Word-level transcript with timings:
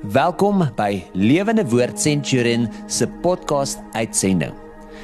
Welkom 0.00 0.62
by 0.80 1.02
Lewende 1.12 1.60
Woord 1.68 1.98
Centurion 2.00 2.62
se 2.88 3.04
podcast 3.20 3.82
uitsending. 3.92 4.54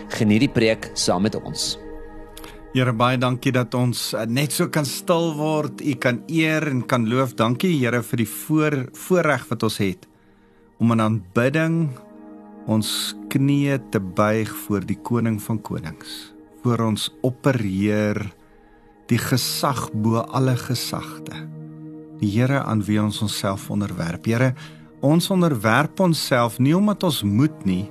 Geniet 0.08 0.46
die 0.46 0.48
preek 0.48 0.86
saam 0.96 1.26
met 1.26 1.34
ons. 1.36 1.74
Here 2.72 2.94
baie 2.96 3.18
dankie 3.20 3.52
dat 3.52 3.74
ons 3.76 4.14
eh, 4.16 4.24
net 4.24 4.54
so 4.56 4.70
kan 4.72 4.88
stil 4.88 5.34
word. 5.36 5.82
U 5.84 5.94
kan 6.00 6.22
eer 6.32 6.64
en 6.70 6.80
kan 6.88 7.04
loof. 7.12 7.34
Dankie 7.36 7.74
Here 7.74 8.00
vir 8.00 8.22
die 8.22 8.28
voor 8.30 8.76
voorreg 8.96 9.44
wat 9.50 9.66
ons 9.68 9.76
het 9.84 10.06
om 10.80 10.94
in 10.96 11.04
aanbidding 11.04 11.76
ons 12.64 12.88
knieë 13.28 13.76
te 13.92 14.00
buig 14.00 14.48
voor 14.64 14.88
die 14.88 14.96
koning 14.96 15.36
van 15.44 15.60
konings. 15.60 16.32
Voor 16.64 16.86
ons 16.86 17.10
opperheer 17.20 18.22
die 19.12 19.20
gesag 19.20 19.90
bo 19.92 20.24
alle 20.24 20.56
gesagte. 20.56 21.44
Die 22.24 22.32
Here 22.32 22.64
aan 22.64 22.80
wie 22.88 22.96
ons 23.02 23.20
onsself 23.20 23.68
onderwerp. 23.68 24.24
Here, 24.24 24.54
ons 25.00 25.30
onderwerp 25.30 26.00
onsself 26.00 26.58
nie 26.58 26.76
omdat 26.76 27.02
ons 27.08 27.22
moet 27.22 27.64
nie, 27.64 27.84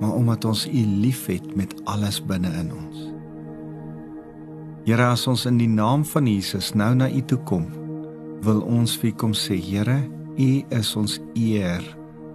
maar 0.00 0.12
omdat 0.18 0.44
ons 0.44 0.66
U 0.66 0.82
liefhet 1.02 1.56
met 1.56 1.74
alles 1.84 2.20
binne 2.24 2.50
in 2.60 2.72
ons. 2.72 3.06
Here, 4.88 5.10
as 5.12 5.26
ons 5.28 5.44
in 5.48 5.58
die 5.60 5.68
naam 5.68 6.04
van 6.08 6.26
Jesus 6.26 6.72
nou 6.74 6.94
na 6.96 7.10
U 7.12 7.22
toe 7.28 7.40
kom, 7.48 7.66
wil 8.46 8.62
ons 8.64 8.96
vir 9.00 9.12
kom 9.20 9.34
sê, 9.36 9.58
Here, 9.60 10.00
U 10.38 10.50
is 10.70 10.96
ons 10.96 11.18
eer. 11.34 11.82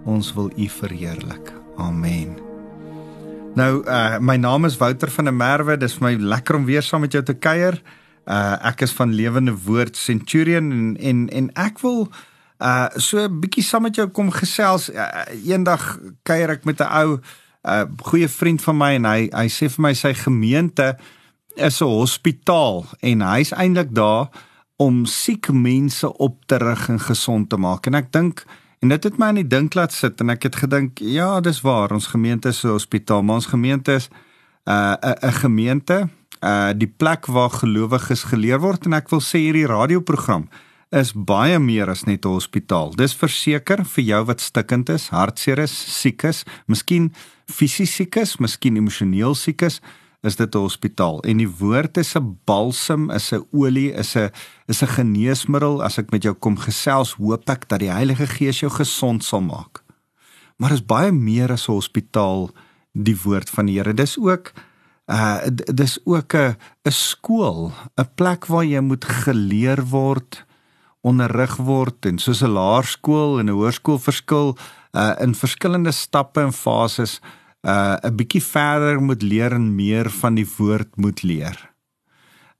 Ons 0.04 0.34
wil 0.36 0.50
U 0.60 0.66
verheerlik. 0.68 1.54
Amen. 1.80 2.34
Nou, 3.54 3.84
uh 3.86 4.18
my 4.20 4.36
naam 4.36 4.66
is 4.68 4.76
Wouter 4.76 5.10
van 5.10 5.30
der 5.30 5.34
Merwe. 5.34 5.76
Dis 5.78 5.94
vir 5.96 6.10
my 6.10 6.14
lekker 6.34 6.58
om 6.58 6.66
weer 6.66 6.82
saam 6.82 7.04
met 7.06 7.14
jou 7.14 7.22
te 7.24 7.36
kuier. 7.38 7.78
Uh 8.26 8.56
ek 8.70 8.84
is 8.84 8.92
van 8.92 9.14
Lewende 9.14 9.54
Woord 9.64 9.96
Centurion 9.96 10.72
en 10.72 10.96
en 10.98 11.28
en 11.30 11.50
ek 11.54 11.80
wil 11.84 12.08
uh 12.58 12.88
so 12.96 13.18
'n 13.18 13.40
bietjie 13.40 13.62
saam 13.62 13.82
met 13.82 13.96
jou 13.96 14.08
kom 14.08 14.30
gesels. 14.30 14.90
Uh, 14.90 15.08
eendag 15.44 15.98
kuier 16.22 16.50
ek 16.50 16.64
met 16.64 16.80
'n 16.80 16.90
ou 16.90 17.20
uh 17.64 17.84
goeie 18.02 18.28
vriend 18.28 18.62
van 18.62 18.76
my 18.76 18.94
en 18.94 19.04
hy 19.04 19.28
hy 19.32 19.48
sê 19.48 19.68
vir 19.68 19.82
my 19.82 19.94
sy 19.94 20.14
gemeente 20.14 20.96
is 21.56 21.80
'n 21.80 21.84
hospitaal 21.84 22.84
en 23.00 23.20
hy's 23.20 23.52
eintlik 23.52 23.94
daar 23.94 24.28
om 24.76 25.04
siek 25.06 25.52
mense 25.52 26.16
op 26.18 26.44
te 26.46 26.56
rig 26.56 26.88
en 26.88 27.00
gesond 27.00 27.50
te 27.50 27.56
maak. 27.56 27.86
En 27.86 27.94
ek 27.94 28.12
dink 28.12 28.44
en 28.80 28.88
dit 28.88 29.04
het 29.04 29.18
my 29.18 29.26
aan 29.26 29.40
die 29.40 29.48
dink 29.48 29.74
laat 29.74 29.92
sit 29.92 30.20
en 30.20 30.30
ek 30.30 30.42
het 30.42 30.56
gedink, 30.56 30.98
ja, 30.98 31.40
dis 31.40 31.60
waar, 31.60 31.92
ons 31.92 32.06
gemeente 32.06 32.48
is 32.48 32.64
'n 32.64 32.68
hospitaal, 32.68 33.22
maar 33.22 33.36
ons 33.36 33.46
gemeente 33.46 33.92
is 33.92 34.08
'n 34.66 34.70
uh, 34.70 35.14
'n 35.22 35.32
gemeente, 35.32 36.08
uh 36.42 36.72
die 36.76 36.92
plek 36.96 37.26
waar 37.26 37.50
gelowiges 37.50 38.22
geleer 38.22 38.60
word 38.60 38.86
en 38.86 38.92
ek 38.92 39.08
wil 39.08 39.20
sê 39.20 39.38
hierdie 39.38 39.66
radioprogram 39.66 40.48
is 40.94 41.10
baie 41.12 41.58
meer 41.58 41.90
as 41.90 42.04
net 42.06 42.24
'n 42.24 42.36
hospitaal. 42.38 42.94
Dis 42.94 43.14
verseker 43.14 43.84
vir 43.84 44.04
jou 44.04 44.24
wat 44.24 44.40
stikkend 44.40 44.88
is, 44.88 45.08
hartseer 45.08 45.58
is, 45.58 45.72
siek 45.72 46.24
is, 46.24 46.44
miskien 46.68 47.12
fisies 47.50 47.94
siek 47.94 48.16
is, 48.16 48.38
miskien 48.38 48.76
emosioneel 48.76 49.34
siek 49.34 49.62
is 49.62 49.80
is 50.24 50.36
dit 50.36 50.54
'n 50.54 50.58
hospitaal 50.58 51.20
en 51.20 51.36
die 51.36 51.48
woord 51.48 51.96
is 51.96 52.14
'n 52.16 52.38
balsam, 52.46 53.10
is 53.10 53.32
'n 53.32 53.44
olie, 53.52 53.92
is 53.92 54.16
'n 54.16 54.30
is 54.68 54.82
'n 54.82 54.86
geneesmiddel. 54.86 55.82
As 55.82 55.98
ek 55.98 56.10
met 56.10 56.22
jou 56.22 56.34
kom 56.34 56.56
gesels, 56.56 57.12
hoop 57.12 57.50
ek 57.50 57.68
dat 57.68 57.80
die 57.80 57.92
Heilige 57.92 58.26
Gees 58.26 58.60
jou 58.60 58.70
gesond 58.70 59.24
sal 59.24 59.40
maak. 59.40 59.82
Maar 60.56 60.72
is 60.72 60.86
baie 60.86 61.12
meer 61.12 61.52
as 61.52 61.68
'n 61.68 61.72
hospitaal 61.72 62.50
die 62.92 63.16
woord 63.24 63.50
van 63.50 63.66
die 63.66 63.78
Here. 63.78 63.94
Dis 63.94 64.18
ook 64.18 64.52
uh 65.06 65.40
dis 65.74 65.98
ook 66.04 66.34
'n 66.34 66.56
'n 66.86 66.90
skool, 66.90 67.72
'n 67.98 68.08
plek 68.14 68.46
waar 68.46 68.64
jy 68.64 68.80
moet 68.80 69.04
geleer 69.04 69.84
word, 69.84 70.44
onderrig 71.04 71.56
word 71.60 72.06
en 72.08 72.18
soos 72.18 72.42
'n 72.42 72.56
laerskool 72.56 73.38
en 73.38 73.46
'n 73.46 73.56
hoërskool 73.56 73.98
verskil 73.98 74.56
uh 74.92 75.14
in 75.20 75.34
verskillende 75.34 75.92
stappe 75.92 76.40
en 76.40 76.52
fases 76.52 77.20
uh 77.62 77.96
'n 78.02 78.16
bietjie 78.16 78.42
verder 78.42 79.00
moet 79.02 79.22
leer 79.22 79.52
en 79.52 79.74
meer 79.74 80.10
van 80.10 80.34
die 80.34 80.48
woord 80.56 80.96
moet 80.96 81.22
leer. 81.22 81.56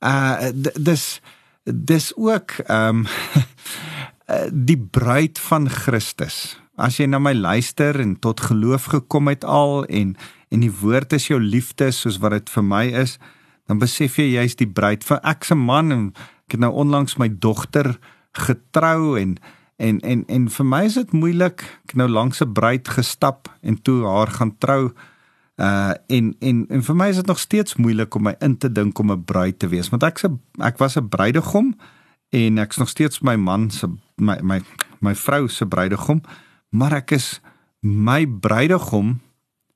Uh 0.01 0.53
dis 0.77 1.21
dis 1.65 2.13
ook 2.17 2.51
ehm 2.67 2.89
um, 2.89 3.07
die 4.71 4.79
bruid 4.79 5.39
van 5.39 5.69
Christus. 5.69 6.61
As 6.77 6.97
jy 6.99 7.07
na 7.07 7.19
my 7.19 7.35
luister 7.35 8.01
en 8.01 8.17
tot 8.19 8.41
geloof 8.41 8.85
gekom 8.85 9.29
het 9.29 9.45
al 9.45 9.85
en 9.85 10.17
en 10.49 10.61
die 10.61 10.73
woord 10.81 11.13
is 11.13 11.27
jou 11.27 11.41
liefde 11.41 11.91
soos 11.91 12.21
wat 12.23 12.31
dit 12.31 12.51
vir 12.51 12.65
my 12.65 12.85
is, 13.03 13.19
dan 13.67 13.79
besef 13.79 14.19
jy 14.21 14.37
jy's 14.37 14.55
die 14.55 14.71
bruid 14.71 15.05
van 15.05 15.19
ek 15.27 15.45
se 15.45 15.57
man 15.59 15.93
en 15.93 16.05
ek 16.47 16.57
het 16.57 16.61
nou 16.61 16.71
onlangs 16.85 17.17
my 17.19 17.29
dogter 17.29 17.97
getrou 18.39 19.19
en 19.19 19.39
En 19.77 20.00
en 20.00 20.22
en 20.27 20.50
vir 20.50 20.67
my 20.67 20.84
is 20.87 20.95
dit 20.95 21.12
moeilik. 21.12 21.65
Ek 21.89 21.97
nou 21.99 22.09
langs 22.09 22.41
'n 22.41 22.53
bruid 22.53 22.89
gestap 22.89 23.50
en 23.61 23.83
toe 23.83 24.06
haar 24.06 24.31
gaan 24.31 24.59
trou. 24.59 24.93
Uh 25.56 25.95
en 26.06 26.37
en 26.39 26.67
en 26.69 26.83
vir 26.83 26.97
my 26.97 27.09
is 27.09 27.17
dit 27.17 27.27
nog 27.27 27.39
steeds 27.39 27.77
moeilik 27.77 28.15
om 28.15 28.23
my 28.23 28.34
in 28.39 28.56
te 28.59 28.73
dink 28.73 28.99
om 28.99 29.11
'n 29.11 29.25
bruid 29.25 29.59
te 29.59 29.69
wees, 29.69 29.89
want 29.89 30.03
ek 30.03 30.19
se 30.19 30.28
ek 30.59 30.78
was 30.78 30.97
'n 30.97 31.09
bruidegom 31.09 31.75
en 32.31 32.59
ek's 32.59 32.77
nog 32.77 32.89
steeds 32.89 33.21
my 33.21 33.37
man 33.37 33.71
se 33.71 33.87
my 34.17 34.39
my 34.43 34.62
my 35.00 35.15
vrou 35.15 35.49
se 35.49 35.67
bruidegom, 35.67 36.23
maar 36.71 36.93
ek 36.93 37.11
is 37.11 37.41
my 37.81 38.27
bruidegom 38.27 39.21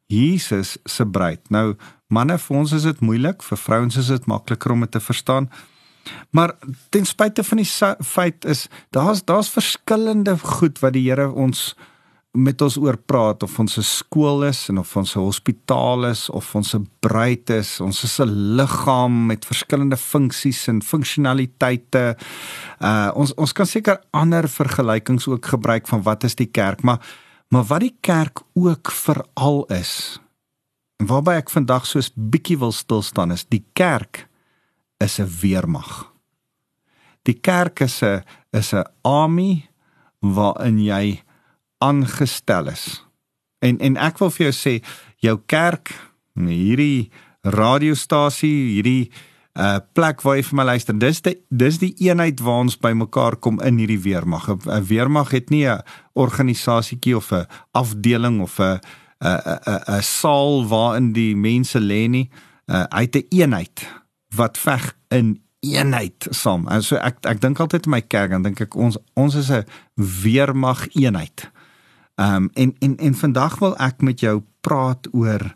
Jesus 0.07 0.79
se 0.85 1.07
bruid. 1.07 1.51
Nou 1.51 1.77
manne 2.07 2.39
vir 2.39 2.57
ons 2.57 2.73
is 2.73 2.83
dit 2.83 3.01
moeilik, 3.01 3.43
vir 3.43 3.59
vrouens 3.59 3.97
is 3.97 4.07
dit 4.07 4.27
makliker 4.27 4.73
om 4.73 4.81
dit 4.81 4.91
te 4.91 5.01
verstaan. 5.01 5.51
Maar 6.31 6.55
ten 6.89 7.07
spyte 7.07 7.45
van 7.45 7.57
die 7.57 7.71
feit 8.05 8.45
is 8.45 8.67
daar's 8.91 9.25
daar's 9.25 9.49
verskillende 9.49 10.39
goed 10.39 10.79
wat 10.79 10.93
die 10.93 11.09
Here 11.11 11.31
ons 11.31 11.75
met 12.37 12.61
ons 12.63 12.77
oor 12.77 12.97
praat 12.97 13.43
of 13.43 13.59
ons 13.59 13.79
'n 13.79 13.83
skool 13.83 14.45
is 14.45 14.69
en 14.69 14.79
of 14.79 14.97
ons 14.97 15.17
'n 15.17 15.21
hospitaal 15.21 16.05
is 16.07 16.31
of 16.31 16.55
ons 16.55 16.75
'n 16.75 16.89
bruid 17.01 17.51
is, 17.51 17.81
ons 17.81 18.05
is 18.05 18.21
'n 18.21 18.57
liggaam 18.57 19.27
met 19.27 19.45
verskillende 19.45 19.97
funksies 19.97 20.69
en 20.69 20.83
funksionaliteite. 20.83 22.17
Uh 22.81 23.11
ons 23.15 23.35
ons 23.35 23.53
kan 23.53 23.67
seker 23.67 24.01
ander 24.11 24.49
vergelykings 24.49 25.29
ook 25.29 25.47
gebruik 25.47 25.89
van 25.89 26.03
wat 26.03 26.25
is 26.25 26.35
die 26.35 26.51
kerk, 26.51 26.83
maar 26.83 27.01
maar 27.49 27.65
wat 27.65 27.81
die 27.81 27.97
kerk 28.01 28.43
ook 28.55 28.91
veral 28.91 29.65
is. 29.65 30.21
Waarby 30.97 31.31
ek 31.31 31.51
vandag 31.51 31.87
soos 31.87 32.11
bietjie 32.15 32.59
wil 32.59 32.73
stil 32.73 33.03
staan 33.03 33.33
is 33.33 33.47
die 33.49 33.65
kerk 33.73 34.28
is 34.99 35.19
'n 35.19 35.31
weermag. 35.41 36.13
Die 37.23 37.41
kerk 37.41 37.81
is 37.81 38.03
'n 38.03 38.23
is 38.51 38.73
'n 38.73 38.85
army 39.03 39.69
waarin 40.21 40.83
jy 40.83 41.23
aangestel 41.79 42.67
is. 42.67 43.05
En 43.59 43.79
en 43.79 43.97
ek 43.97 44.19
wil 44.19 44.31
vir 44.31 44.51
jou 44.51 44.55
sê 44.55 44.85
jou 45.17 45.39
kerk, 45.47 45.93
hierdie 46.35 47.11
radiostasie, 47.43 48.79
hierdie 48.79 49.11
uh 49.59 49.79
plek 49.93 50.23
waar 50.23 50.37
jy 50.37 50.43
vir 50.43 50.57
my 50.57 50.65
luister, 50.65 50.99
dis 50.99 51.21
die 51.21 51.37
dis 51.51 51.79
die 51.79 51.95
eenheid 51.99 52.41
waar 52.41 52.63
ons 52.63 52.79
bymekaar 52.79 53.37
kom 53.37 53.61
in 53.61 53.79
hierdie 53.79 54.03
weermag. 54.03 54.49
'n 54.49 54.85
Weermag 54.87 55.31
het 55.31 55.51
nie 55.51 55.67
'n 55.67 55.83
organisasietjie 56.15 57.17
of 57.17 57.33
'n 57.33 57.47
afdeling 57.73 58.41
of 58.41 58.59
'n 58.61 58.79
'n 59.21 59.41
'n 59.67 59.99
'n 59.99 60.03
saal 60.03 60.67
waarin 60.69 61.13
die 61.13 61.37
mense 61.37 61.81
lê 61.81 62.09
nie. 62.09 62.31
Uh 62.67 62.87
hy 62.91 63.03
het 63.03 63.17
'n 63.17 63.27
eenheid 63.31 63.87
wat 64.35 64.59
veg 64.59 64.97
in 65.09 65.43
eenheid 65.61 66.27
saam. 66.31 66.69
En 66.69 66.83
so 66.83 66.97
ek 66.97 67.25
ek 67.27 67.41
dink 67.41 67.59
altyd 67.61 67.89
in 67.89 67.95
my 67.97 68.01
kerk 68.01 68.31
dan 68.31 68.43
dink 68.47 68.61
ek 68.63 68.77
ons 68.77 68.99
ons 69.19 69.35
is 69.35 69.51
'n 69.51 69.65
weermag 69.95 70.87
eenheid. 70.95 71.51
Ehm 72.19 72.35
um, 72.35 72.51
en 72.55 72.75
en 72.79 72.97
en 72.97 73.15
vandag 73.15 73.59
wil 73.59 73.77
ek 73.79 74.01
met 74.03 74.21
jou 74.21 74.43
praat 74.61 75.09
oor 75.13 75.55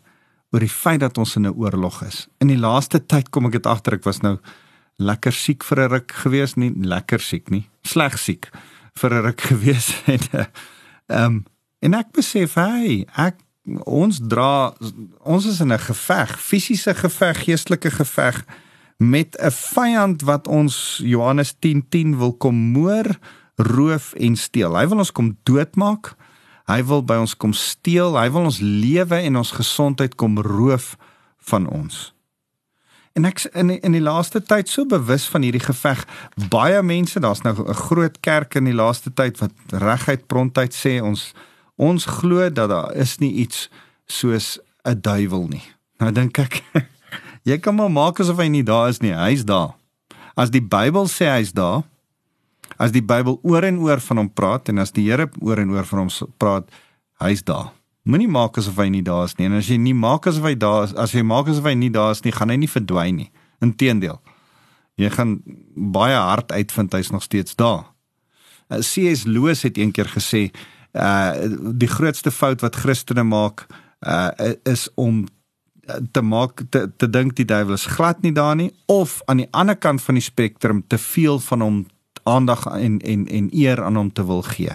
oor 0.51 0.59
die 0.59 0.69
feit 0.69 0.99
dat 0.99 1.17
ons 1.17 1.35
in 1.35 1.47
'n 1.47 1.55
oorlog 1.55 2.03
is. 2.03 2.27
In 2.39 2.47
die 2.47 2.59
laaste 2.59 3.05
tyd 3.05 3.29
kom 3.29 3.45
ek 3.45 3.51
dit 3.51 3.65
agter 3.65 3.93
ek 3.93 4.03
was 4.03 4.21
nou 4.21 4.37
lekker 4.97 5.33
siek 5.33 5.63
vir 5.63 5.79
'n 5.79 5.89
ruk 5.89 6.11
gewees, 6.11 6.55
nie 6.55 6.73
lekker 6.75 7.19
siek 7.19 7.49
nie, 7.49 7.69
sleg 7.83 8.17
siek 8.19 8.51
vir 8.95 9.13
'n 9.13 9.23
ruk 9.23 9.41
gewees 9.51 9.95
en 10.05 10.19
ehm 11.07 11.25
um, 11.25 11.45
en 11.81 11.93
ek 11.93 12.11
besef 12.11 12.55
hy 12.55 13.05
ek 13.17 13.35
ons 13.83 14.19
dra 14.27 14.73
ons 15.23 15.45
is 15.45 15.59
in 15.59 15.71
'n 15.73 15.79
geveg, 15.79 16.39
fisiese 16.39 16.93
geveg, 16.93 17.43
geestelike 17.43 17.91
geveg 17.91 18.45
met 18.97 19.37
'n 19.39 19.51
vyand 19.51 20.21
wat 20.21 20.47
ons 20.47 20.99
Johannes 21.03 21.53
10:10 21.59 21.85
10 21.89 22.17
wil 22.17 22.33
kom 22.33 22.55
moor, 22.55 23.17
roof 23.55 24.13
en 24.13 24.35
steel. 24.35 24.75
Hy 24.75 24.87
wil 24.87 24.97
ons 24.97 25.11
kom 25.11 25.37
doodmaak. 25.43 26.15
Hy 26.65 26.83
wil 26.83 27.03
by 27.03 27.15
ons 27.15 27.37
kom 27.37 27.53
steel. 27.53 28.17
Hy 28.17 28.31
wil 28.31 28.43
ons 28.43 28.59
lewe 28.59 29.15
en 29.15 29.37
ons 29.37 29.51
gesondheid 29.51 30.15
kom 30.15 30.39
roof 30.39 30.97
van 31.37 31.67
ons. 31.67 32.13
En 33.13 33.25
ek 33.25 33.43
in 33.53 33.67
die, 33.67 33.79
in 33.85 33.91
die 33.91 34.01
laaste 34.01 34.41
tyd 34.41 34.69
so 34.69 34.85
bewus 34.89 35.27
van 35.29 35.41
hierdie 35.45 35.61
geveg. 35.61 36.05
Baie 36.49 36.81
mense, 36.81 37.19
daar's 37.19 37.43
nou 37.43 37.53
'n 37.53 37.73
groot 37.73 38.19
kerk 38.19 38.55
in 38.55 38.63
die 38.63 38.73
laaste 38.73 39.13
tyd 39.13 39.37
wat 39.39 39.51
reguit 39.69 40.27
prontuit 40.27 40.73
sê 40.73 41.01
ons 41.01 41.33
ons 41.75 42.05
glo 42.05 42.49
dat 42.49 42.69
daar 42.69 42.95
is 42.95 43.17
nie 43.19 43.33
iets 43.45 43.69
soos 44.05 44.59
'n 44.83 45.01
duiwel 45.01 45.47
nie. 45.47 45.63
Nou 45.99 46.11
dink 46.11 46.37
ek 46.39 46.63
Jy 47.43 47.57
kan 47.57 47.75
maar 47.75 47.91
maak 47.91 48.19
asof 48.19 48.37
hy 48.37 48.47
nie 48.47 48.63
daar 48.63 48.89
is 48.89 48.99
nie. 48.99 49.11
Hy's 49.11 49.43
daar. 49.43 49.75
As 50.35 50.49
die 50.49 50.61
Bybel 50.61 51.07
sê 51.07 51.27
hy's 51.27 51.51
daar, 51.51 51.83
As 52.81 52.93
die 52.93 53.03
Bybel 53.05 53.37
oor 53.45 53.65
en 53.65 53.79
oor 53.83 54.01
van 54.01 54.23
hom 54.23 54.29
praat 54.33 54.69
en 54.71 54.81
as 54.81 54.93
die 54.95 55.05
Here 55.07 55.29
oor 55.41 55.61
en 55.61 55.71
oor 55.73 55.85
van 55.87 56.05
hom 56.05 56.11
praat, 56.41 56.69
hy's 57.21 57.43
daar. 57.45 57.71
Moenie 58.03 58.27
maak 58.27 58.57
asof 58.59 58.79
hy 58.81 58.89
nie 58.91 59.03
daar 59.05 59.27
is 59.29 59.37
nie. 59.37 59.47
En 59.47 59.57
as 59.59 59.69
jy 59.71 59.77
nie 59.79 59.95
maak 59.95 60.27
asof 60.27 60.49
hy 60.49 60.55
daar 60.59 60.89
is, 60.89 60.95
as 60.99 61.13
jy 61.15 61.23
maak 61.23 61.51
asof 61.51 61.69
hy 61.69 61.75
nie 61.79 61.91
daar 61.93 62.11
is 62.15 62.23
nie, 62.25 62.33
gaan 62.35 62.51
hy 62.51 62.57
nie 62.59 62.71
verdwyn 62.71 63.21
nie. 63.21 63.29
Inteendeel. 63.63 64.19
Jy 64.99 65.09
gaan 65.13 65.37
baie 65.95 66.17
hard 66.17 66.51
uitvind 66.51 66.93
hy's 66.97 67.13
nog 67.13 67.23
steeds 67.25 67.55
daar. 67.59 67.87
Uh, 68.69 68.81
C.S. 68.81 69.23
Lewis 69.29 69.63
het 69.63 69.79
eendag 69.79 70.11
gesê, 70.17 70.49
uh 70.93 71.31
die 71.73 71.89
grootste 71.89 72.31
fout 72.31 72.61
wat 72.61 72.75
Christene 72.75 73.23
maak, 73.23 73.65
uh 74.05 74.29
is 74.63 74.89
om 74.95 75.25
te 76.11 76.21
maak 76.21 76.63
te, 76.69 76.87
te 76.97 77.09
dink 77.09 77.35
die 77.35 77.45
duiwel 77.45 77.75
is 77.75 77.89
glad 77.97 78.21
nie 78.23 78.31
daar 78.31 78.55
nie 78.55 78.71
of 78.85 79.21
aan 79.25 79.43
die 79.43 79.49
ander 79.51 79.75
kant 79.75 80.01
van 80.01 80.15
die 80.15 80.23
spektrum 80.23 80.83
te 80.87 80.97
veel 80.97 81.39
van 81.39 81.61
hom 81.61 81.79
aandag 82.23 82.65
en 82.65 82.99
en 82.99 83.27
en 83.27 83.49
eer 83.51 83.83
aan 83.83 83.95
hom 83.95 84.11
te 84.11 84.25
wil 84.25 84.41
gee. 84.41 84.71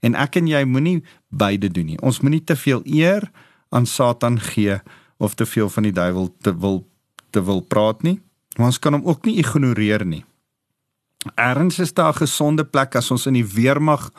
En 0.00 0.14
ek 0.14 0.36
en 0.40 0.48
jy 0.48 0.62
moenie 0.64 1.02
beide 1.28 1.68
doen 1.68 1.92
nie. 1.92 2.00
Ons 2.00 2.20
moenie 2.20 2.44
te 2.44 2.56
veel 2.56 2.80
eer 2.84 3.30
aan 3.68 3.86
Satan 3.86 4.40
gee 4.40 4.78
of 5.16 5.34
te 5.34 5.46
veel 5.46 5.68
van 5.68 5.82
die 5.82 5.92
duiwel 5.92 6.30
te 6.40 6.54
wil 6.56 6.86
te 7.30 7.42
wil 7.44 7.60
praat 7.60 8.02
nie. 8.02 8.20
Maar 8.56 8.72
ons 8.72 8.78
kan 8.78 8.96
hom 8.96 9.04
ook 9.04 9.26
nie 9.28 9.36
ignoreer 9.42 10.06
nie. 10.06 10.24
Erns 11.34 11.78
is 11.78 11.92
daar 11.92 12.14
'n 12.14 12.24
gesonde 12.24 12.64
plek 12.64 12.96
as 12.96 13.10
ons 13.10 13.26
in 13.26 13.34
die 13.34 13.46
weermag 13.46 14.10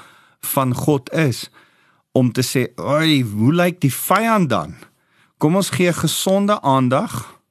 van 0.42 0.74
God 0.74 1.12
is 1.14 1.50
om 2.12 2.32
te 2.32 2.42
sê, 2.42 2.68
"Oi, 2.76 3.22
hoe 3.22 3.54
lyk 3.54 3.82
die 3.82 3.94
vyand 3.94 4.50
dan?" 4.50 4.76
Kom 5.38 5.56
ons 5.56 5.70
gee 5.70 5.94
gesonde 5.94 6.62
aandag 6.62 7.42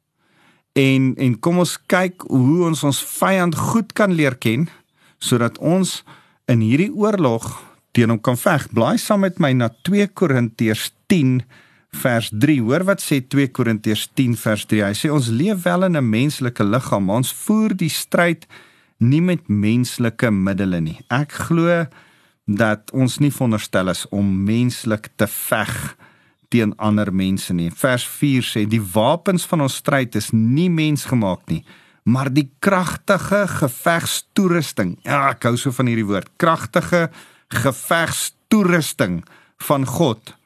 en 0.73 1.15
en 1.17 1.39
kom 1.39 1.59
ons 1.59 1.79
kyk 1.87 2.23
hoe 2.27 2.65
ons 2.67 2.83
ons 2.83 3.03
vyand 3.19 3.55
goed 3.55 3.93
kan 3.93 4.13
leer 4.13 4.35
ken 4.35 4.69
sodat 5.19 5.59
ons 5.59 6.03
in 6.51 6.61
hierdie 6.61 6.93
oorlog 6.93 7.47
teen 7.97 8.13
hom 8.13 8.21
kan 8.21 8.37
veg. 8.37 8.67
Blaai 8.77 8.99
saam 9.01 9.25
met 9.25 9.39
my 9.41 9.53
na 9.57 9.71
2 9.89 10.09
Korintiërs 10.19 10.91
10 11.09 11.41
vers 12.03 12.29
3. 12.35 12.59
Hoor 12.67 12.85
wat 12.91 13.01
sê 13.01 13.23
2 13.25 13.49
Korintiërs 13.57 14.09
10 14.19 14.37
vers 14.43 14.67
3. 14.69 14.83
Hy 14.91 14.97
sê 14.99 15.13
ons 15.13 15.31
leef 15.33 15.63
wel 15.65 15.89
in 15.89 15.97
'n 15.97 16.11
menslike 16.11 16.65
liggaam, 16.65 17.05
maar 17.05 17.23
ons 17.23 17.33
voer 17.33 17.75
die 17.77 17.91
stryd 17.91 18.47
nie 18.99 19.21
met 19.21 19.49
menslike 19.49 20.31
middele 20.31 20.81
nie. 20.81 21.01
Ek 21.11 21.33
glo 21.33 21.87
dat 22.47 22.93
ons 22.95 23.19
nie 23.19 23.33
veronderstel 23.35 23.91
is 23.91 24.05
om 24.15 24.27
menslik 24.47 25.11
te 25.19 25.27
veg 25.27 25.97
teen 26.49 26.73
ander 26.79 27.11
mense 27.11 27.55
nie. 27.55 27.73
Vers 27.75 28.07
4 28.07 28.47
sê 28.47 28.65
die 28.71 28.81
wapens 28.81 29.47
van 29.51 29.65
ons 29.67 29.81
stryd 29.83 30.15
is 30.19 30.31
nie 30.31 30.69
mensgemaak 30.71 31.43
nie, 31.51 31.65
maar 32.07 32.31
die 32.31 32.47
kragtige 32.63 33.45
gevegstoerusting. 33.51 34.95
Ja, 35.03 35.33
ek 35.35 35.49
hou 35.49 35.57
so 35.59 35.75
van 35.75 35.91
hierdie 35.91 36.07
woord. 36.07 36.31
Kragtige 36.39 37.09
gevegstoerusting 37.51 39.25
van 39.67 39.87
God 39.87 40.37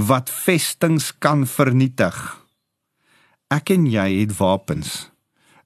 wat 0.00 0.32
vestings 0.32 1.10
kan 1.18 1.44
vernietig. 1.44 2.16
Ek 3.52 3.74
en 3.74 3.84
jy 3.90 4.06
het 4.22 4.32
wapens. 4.38 5.10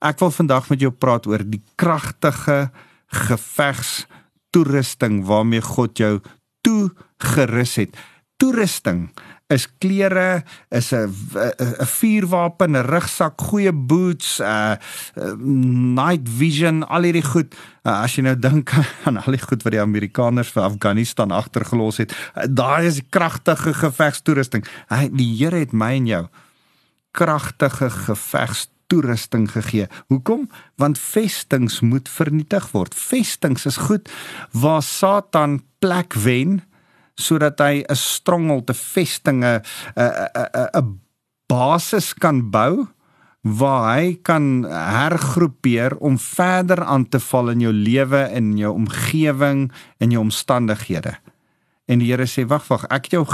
Ek 0.02 0.18
wil 0.20 0.32
vandag 0.34 0.66
met 0.72 0.82
jou 0.82 0.90
praat 0.90 1.28
oor 1.30 1.44
die 1.46 1.62
kragtige 1.80 2.72
gevegstoerusting 4.54 5.24
waarmee 5.26 5.62
God 5.62 5.98
jou 5.98 6.20
toegerus 6.62 7.76
het. 7.76 7.96
Toerusting 8.36 9.10
is 9.48 9.68
klere, 9.78 10.42
is 10.70 10.92
'n 10.92 11.06
'n 11.06 11.86
vuurwapen, 11.86 12.70
'n 12.76 12.86
rugsak, 12.86 13.40
goeie 13.40 13.72
boots, 13.72 14.40
uh, 14.40 14.74
uh, 15.16 15.32
night 15.94 16.28
vision, 16.28 16.88
al 16.88 17.02
hierdie 17.02 17.24
goed. 17.24 17.54
Uh, 17.84 18.02
as 18.02 18.16
jy 18.16 18.22
nou 18.22 18.38
dink 18.38 18.72
aan 19.06 19.16
al 19.16 19.32
die 19.32 19.42
goed 19.42 19.62
wat 19.62 19.72
die 19.72 19.80
Amerikaners 19.80 20.48
vir 20.48 20.62
Afghanistan 20.62 21.30
agtergelos 21.30 21.96
het, 21.96 22.12
uh, 22.12 22.44
daai 22.48 22.86
is 22.86 23.00
kragtige 23.10 23.74
gevegstoerusting. 23.74 24.64
Hy 24.88 25.08
die 25.12 25.36
Here 25.36 25.56
het 25.56 25.72
my 25.72 25.94
en 25.94 26.06
jou 26.06 26.26
kragtige 27.12 27.90
gevegstoerusting 27.90 28.74
gegee. 29.48 29.86
Hoekom? 30.06 30.48
Want 30.76 30.98
vestings 30.98 31.80
moet 31.80 32.08
vernietig 32.08 32.70
word. 32.72 32.94
Vestings 32.94 33.66
is 33.66 33.76
goed 33.76 34.10
waar 34.52 34.82
Satan 34.82 35.62
plek 35.78 36.14
wen 36.14 36.62
sodat 37.14 37.58
hy 37.58 37.84
'n 37.86 37.96
strongel 37.96 38.64
te 38.64 38.74
vestinge 38.74 39.62
'n 39.94 41.00
basis 41.46 42.14
kan 42.14 42.50
bou 42.50 42.88
waar 43.44 43.96
hy 43.96 44.18
kan 44.22 44.64
hergroepeer 44.72 45.96
om 46.00 46.18
verder 46.18 46.84
aan 46.84 47.08
te 47.08 47.20
val 47.20 47.50
in 47.52 47.60
jou 47.60 47.72
lewe 47.72 48.22
en 48.32 48.50
in 48.50 48.56
jou 48.56 48.72
omgewing 48.72 49.72
en 49.98 50.10
jou 50.10 50.22
omstandighede. 50.22 51.18
En 51.84 52.00
die 52.00 52.08
Here 52.08 52.26
sê 52.26 52.46
wag 52.48 52.64
wag, 52.68 52.86
ek 52.88 53.04
het 53.04 53.18
jou 53.18 53.26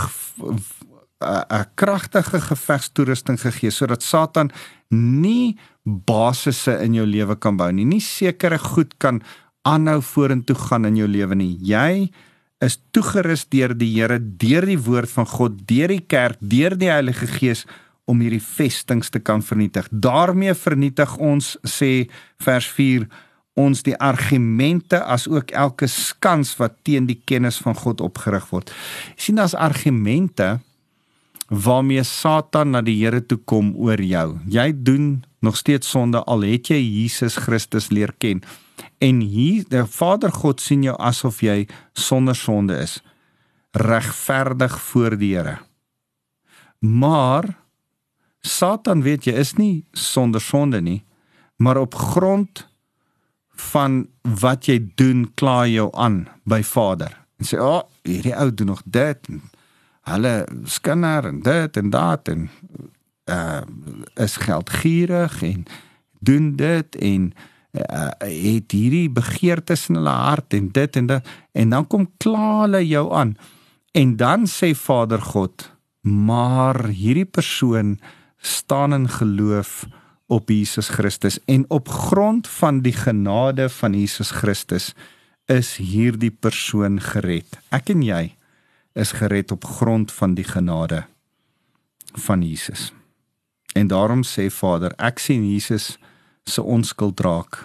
'n 1.20 1.66
kragtige 1.74 2.40
gevegstoerusting 2.40 3.40
gegee 3.40 3.70
sodat 3.70 4.02
Satan 4.02 4.50
nie 4.88 5.58
basisse 5.84 6.72
in 6.80 6.94
jou 6.94 7.06
lewe 7.06 7.36
kan 7.36 7.56
bou 7.56 7.70
nie. 7.72 7.84
Nie 7.84 8.00
sekere 8.00 8.58
goed 8.58 8.94
kan 8.98 9.22
aanhou 9.62 10.00
vorentoe 10.02 10.56
gaan 10.56 10.84
in 10.84 10.96
jou 10.96 11.08
lewe 11.08 11.34
nie. 11.34 11.58
Jy 11.60 12.10
is 12.60 12.78
toegerus 12.92 13.46
deur 13.48 13.74
die 13.76 13.92
Here, 13.94 14.18
deur 14.18 14.66
die 14.66 14.78
woord 14.78 15.10
van 15.10 15.26
God, 15.26 15.66
deur 15.68 15.88
die 15.88 16.04
kerk, 16.06 16.38
deur 16.40 16.76
die 16.76 16.90
Heilige 16.90 17.26
Gees 17.26 17.66
om 18.10 18.20
hierdie 18.20 18.42
vestings 18.42 19.10
te 19.10 19.20
kan 19.20 19.42
vernietig. 19.42 19.88
daarmee 19.90 20.54
vernietig 20.54 21.16
ons 21.18 21.56
sê 21.62 22.08
vers 22.42 22.66
4 22.66 23.06
ons 23.60 23.82
die 23.82 23.96
argumente 23.98 24.98
as 25.04 25.28
ook 25.28 25.50
elke 25.50 25.86
skans 25.86 26.54
wat 26.58 26.78
teen 26.82 27.06
die 27.06 27.20
kennis 27.24 27.58
van 27.58 27.74
God 27.74 28.00
opgerig 28.00 28.46
word. 28.50 28.70
Jy 29.16 29.26
sien 29.26 29.40
daar's 29.40 29.54
argumente 29.54 30.60
waarmee 31.50 32.02
Satan 32.06 32.70
na 32.70 32.80
die 32.82 32.94
Here 33.02 33.20
toe 33.26 33.38
kom 33.44 33.74
oor 33.74 34.00
jou. 34.00 34.38
Jy 34.46 34.70
doen 34.86 35.24
nog 35.42 35.56
steeds 35.58 35.90
sonde 35.90 36.22
al 36.30 36.46
het 36.46 36.70
jy 36.70 36.78
Jesus 36.78 37.40
Christus 37.42 37.90
leer 37.90 38.14
ken. 38.22 38.42
En 39.02 39.20
hier 39.20 39.66
die 39.68 39.82
Vader 39.90 40.32
God 40.32 40.62
sien 40.62 40.84
jou 40.86 40.94
asof 41.02 41.42
jy 41.42 41.66
sonder 41.98 42.38
sonde 42.38 42.78
is, 42.78 43.00
regverdig 43.74 44.78
voor 44.90 45.18
die 45.18 45.34
Here. 45.34 45.58
Maar 46.78 47.50
Satan 48.40 49.02
weet 49.02 49.26
jy 49.26 49.34
is 49.42 49.56
nie 49.58 49.84
sonder 49.92 50.40
sonde 50.40 50.80
nie, 50.80 51.02
maar 51.58 51.80
op 51.82 51.94
grond 51.94 52.64
van 53.74 54.06
wat 54.22 54.70
jy 54.70 54.78
doen 54.96 55.26
kla 55.36 55.66
jou 55.68 55.90
aan 55.92 56.28
by 56.48 56.62
Vader. 56.64 57.12
En 57.38 57.46
sê, 57.46 57.58
"Ag, 57.58 57.82
oh, 57.82 57.90
hierdie 58.02 58.36
ou 58.36 58.54
doen 58.54 58.66
nog 58.66 58.82
dit 58.84 59.28
en 59.28 59.42
hulle 60.08 60.34
skinder 60.64 61.26
en 61.28 61.40
dit 61.44 61.76
en 61.76 61.90
dat 61.90 62.28
en 62.28 62.48
uh 63.30 63.60
is 64.14 64.36
geldgierig 64.36 65.42
en 65.42 65.64
doen 66.20 66.56
dit 66.56 66.96
en 66.96 67.32
uh, 67.72 68.08
het 68.18 68.72
hierdie 68.72 69.10
begeertes 69.10 69.88
in 69.88 70.00
hulle 70.00 70.14
hart 70.24 70.54
en 70.56 70.68
dit 70.74 70.96
en 70.96 71.06
dat 71.06 71.28
en 71.52 71.70
dan 71.76 71.86
kom 71.86 72.08
kla 72.16 72.62
hulle 72.64 72.82
jou 72.86 73.06
aan. 73.14 73.36
En 73.92 74.16
dan 74.16 74.46
sê 74.46 74.74
Vader 74.74 75.22
God 75.22 75.70
maar 76.00 76.86
hierdie 76.88 77.28
persoon 77.28 77.98
staan 78.36 78.94
in 78.94 79.08
geloof 79.08 79.86
op 80.26 80.48
Jesus 80.48 80.88
Christus 80.88 81.38
en 81.44 81.64
op 81.68 81.88
grond 81.88 82.48
van 82.48 82.80
die 82.80 82.94
genade 82.94 83.68
van 83.68 83.94
Jesus 83.94 84.30
Christus 84.30 84.94
is 85.50 85.76
hierdie 85.76 86.30
persoon 86.30 87.00
gered. 87.00 87.58
Ek 87.74 87.90
en 87.90 88.02
jy 88.06 88.39
is 88.94 89.12
gered 89.12 89.52
op 89.52 89.64
grond 89.64 90.12
van 90.12 90.34
die 90.34 90.46
genade 90.46 91.04
van 92.14 92.42
Jesus 92.42 92.90
en 93.72 93.86
daarom 93.86 94.22
sê 94.26 94.48
Vader 94.50 94.94
ek 94.98 95.18
sien 95.22 95.44
Jesus 95.46 95.94
se 96.48 96.62
onskuld 96.62 97.20
raak 97.20 97.62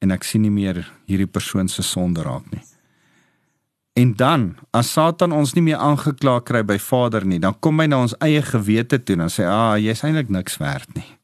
en 0.00 0.14
ek 0.14 0.24
sien 0.24 0.44
nie 0.46 0.52
meer 0.54 0.84
hierdie 1.10 1.28
persoon 1.28 1.68
se 1.68 1.82
sonde 1.82 2.22
raak 2.22 2.46
nie. 2.52 2.62
En 3.98 4.12
dan, 4.14 4.52
as 4.70 4.92
Satan 4.94 5.34
ons 5.34 5.56
nie 5.56 5.64
meer 5.66 5.80
aangekla 5.82 6.36
kry 6.46 6.62
by 6.62 6.76
Vader 6.78 7.24
nie, 7.26 7.40
dan 7.42 7.56
kom 7.58 7.80
hy 7.82 7.88
na 7.90 7.98
ons 8.04 8.14
eie 8.22 8.42
gewete 8.46 9.00
toe 9.02 9.16
en 9.18 9.26
sê, 9.26 9.42
"Ah, 9.42 9.74
jy's 9.74 10.04
eintlik 10.04 10.30
niks 10.30 10.58
werd 10.58 10.94
nie. 10.94 11.18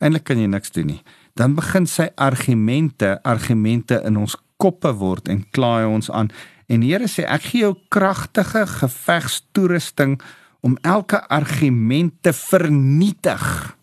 Eintlik 0.00 0.24
kan 0.24 0.38
jy 0.38 0.46
niks 0.46 0.70
doen 0.70 0.86
nie." 0.86 1.02
Dan 1.36 1.54
begin 1.54 1.86
sy 1.86 2.08
argumente, 2.16 3.22
argumente 3.22 4.02
in 4.04 4.16
ons 4.16 4.36
koppe 4.58 4.92
word 4.94 5.28
en 5.28 5.44
kla 5.52 5.78
hy 5.78 5.84
ons 5.84 6.10
aan. 6.10 6.30
En 6.66 6.80
die 6.80 6.92
Here 6.92 7.08
sê, 7.08 7.24
"Ek 7.24 7.42
gee 7.42 7.60
jou 7.60 7.76
kragtige 7.88 8.66
gevegstoerusting 8.66 10.20
om 10.60 10.78
elke 10.82 11.28
argument 11.28 12.12
te 12.22 12.32
vernietig." 12.32 13.76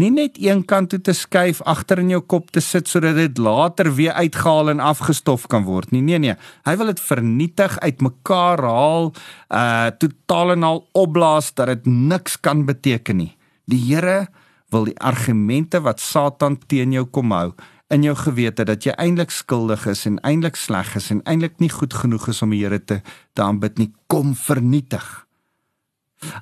nie 0.00 0.10
net 0.10 0.38
een 0.42 0.64
kant 0.66 0.90
toe 0.90 1.00
te 1.06 1.14
skuif 1.14 1.60
agter 1.70 2.00
in 2.02 2.10
jou 2.14 2.20
kop 2.20 2.50
te 2.54 2.62
sit 2.64 2.88
sodat 2.90 3.16
dit 3.18 3.38
later 3.38 3.92
weer 3.94 4.14
uitgehaal 4.18 4.72
en 4.72 4.82
afgestof 4.82 5.46
kan 5.50 5.66
word. 5.66 5.92
Nie 5.94 6.02
nee 6.02 6.18
nee. 6.18 6.34
Hy 6.66 6.76
wil 6.80 6.90
dit 6.90 7.02
vernietig 7.02 7.76
uitmekaar 7.80 8.64
haal 8.66 9.12
uh 9.54 9.92
totaal 10.02 10.56
en 10.56 10.66
al 10.66 10.82
opblaas 10.98 11.52
dat 11.54 11.70
dit 11.70 11.86
niks 11.86 12.40
kan 12.40 12.64
beteken 12.66 13.22
nie. 13.22 13.32
Die 13.70 13.80
Here 13.86 14.26
wil 14.74 14.90
die 14.90 14.98
argumente 14.98 15.80
wat 15.80 16.02
Satan 16.02 16.58
teen 16.66 16.92
jou 16.92 17.06
kom 17.06 17.30
hou 17.30 17.52
in 17.94 18.02
jou 18.02 18.14
gewete 18.18 18.66
dat 18.66 18.86
jy 18.86 18.94
eintlik 18.98 19.30
skuldig 19.30 19.86
is 19.90 20.04
en 20.08 20.18
eintlik 20.26 20.58
sleg 20.58 20.94
is 20.98 21.10
en 21.14 21.22
eintlik 21.30 21.60
nie 21.62 21.70
goed 21.70 21.94
genoeg 21.94 22.26
is 22.32 22.42
om 22.42 22.54
die 22.54 22.64
Here 22.64 22.80
te 22.82 23.00
te 23.34 23.42
aanbid 23.42 23.78
nie, 23.78 23.90
kom 24.10 24.34
vernietig. 24.34 25.06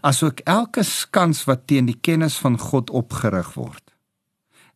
Asook 0.00 0.40
elke 0.48 0.84
skans 0.86 1.44
wat 1.48 1.66
teen 1.66 1.88
die 1.90 1.98
kennis 2.00 2.36
van 2.40 2.58
God 2.60 2.90
opgerig 2.90 3.54
word. 3.56 3.82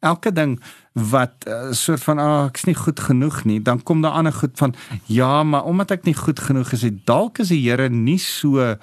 Elke 0.05 0.33
ding 0.33 0.59
wat 0.93 1.47
uh, 1.49 1.73
soort 1.77 2.03
van 2.05 2.21
ag 2.21 2.33
oh, 2.33 2.49
ek's 2.51 2.67
nie 2.69 2.77
goed 2.77 3.01
genoeg 3.01 3.45
nie, 3.49 3.61
dan 3.65 3.81
kom 3.83 4.03
daar 4.05 4.19
ander 4.19 4.35
goed 4.37 4.57
van 4.61 4.75
ja, 5.09 5.43
maar 5.43 5.65
omdat 5.65 5.97
ek 5.97 6.09
nie 6.09 6.17
goed 6.17 6.41
genoeg 6.41 6.75
is, 6.77 6.85
dalk 7.09 7.41
is 7.45 7.53
die 7.55 7.63
Here 7.65 7.89
nie 7.89 8.21
so 8.21 8.77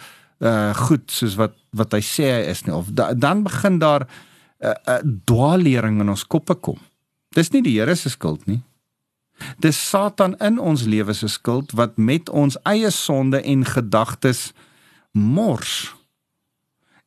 uh 0.44 0.74
goed 0.76 1.12
soos 1.14 1.38
wat 1.40 1.54
wat 1.78 1.94
hy 1.96 2.02
sê 2.04 2.26
hy 2.34 2.40
is 2.52 2.66
nie 2.66 2.74
of 2.76 2.90
da, 2.92 3.14
dan 3.14 3.46
begin 3.46 3.78
daar 3.80 4.04
'n 4.04 4.66
uh, 4.66 4.74
uh, 4.88 5.00
dwaallering 5.30 6.02
in 6.02 6.10
ons 6.10 6.26
koppe 6.28 6.56
kom. 6.56 6.80
Dis 7.34 7.52
nie 7.54 7.64
die 7.66 7.78
Here 7.80 7.96
se 7.96 8.10
skuld 8.10 8.46
nie. 8.48 8.62
Dis 9.58 9.80
Satan 9.90 10.36
in 10.44 10.60
ons 10.62 10.86
lewe 10.86 11.14
se 11.18 11.28
skuld 11.28 11.74
wat 11.78 11.98
met 11.98 12.30
ons 12.30 12.58
eie 12.70 12.92
sonde 12.94 13.42
en 13.42 13.66
gedagtes 13.66 14.52
mors. 15.12 15.94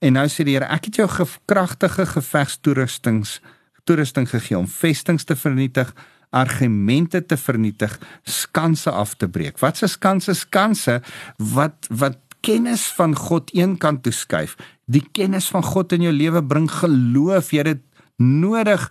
En 0.03 0.19
nou 0.19 0.27
sê 0.29 0.45
die 0.45 0.57
Here, 0.57 0.69
ek 0.69 0.91
het 0.91 1.01
jou 1.01 1.09
kragtige 1.47 2.07
gevegstoerustings 2.11 3.41
toerusting 3.87 4.27
gegee 4.27 4.59
om 4.59 4.67
vestings 4.67 5.25
te 5.25 5.37
vernietig, 5.39 5.93
argumente 6.35 7.21
te 7.23 7.37
vernietig, 7.39 7.93
skanse 8.27 8.91
af 8.91 9.15
te 9.15 9.29
breek. 9.31 9.61
Wat 9.63 9.79
se 9.79 9.89
skanse? 9.89 10.35
Skanse 10.35 11.01
wat 11.39 11.87
wat 11.89 12.19
kennis 12.47 12.85
van 12.95 13.15
God 13.19 13.51
eenkant 13.55 14.03
toe 14.05 14.13
skuif. 14.15 14.55
Die 14.91 15.05
kennis 15.15 15.49
van 15.51 15.65
God 15.67 15.95
in 15.97 16.05
jou 16.07 16.13
lewe 16.15 16.43
bring 16.47 16.69
geloof. 16.71 17.51
Jy 17.55 17.63
het 17.65 17.73
dit 17.73 17.85
nodig. 18.23 18.85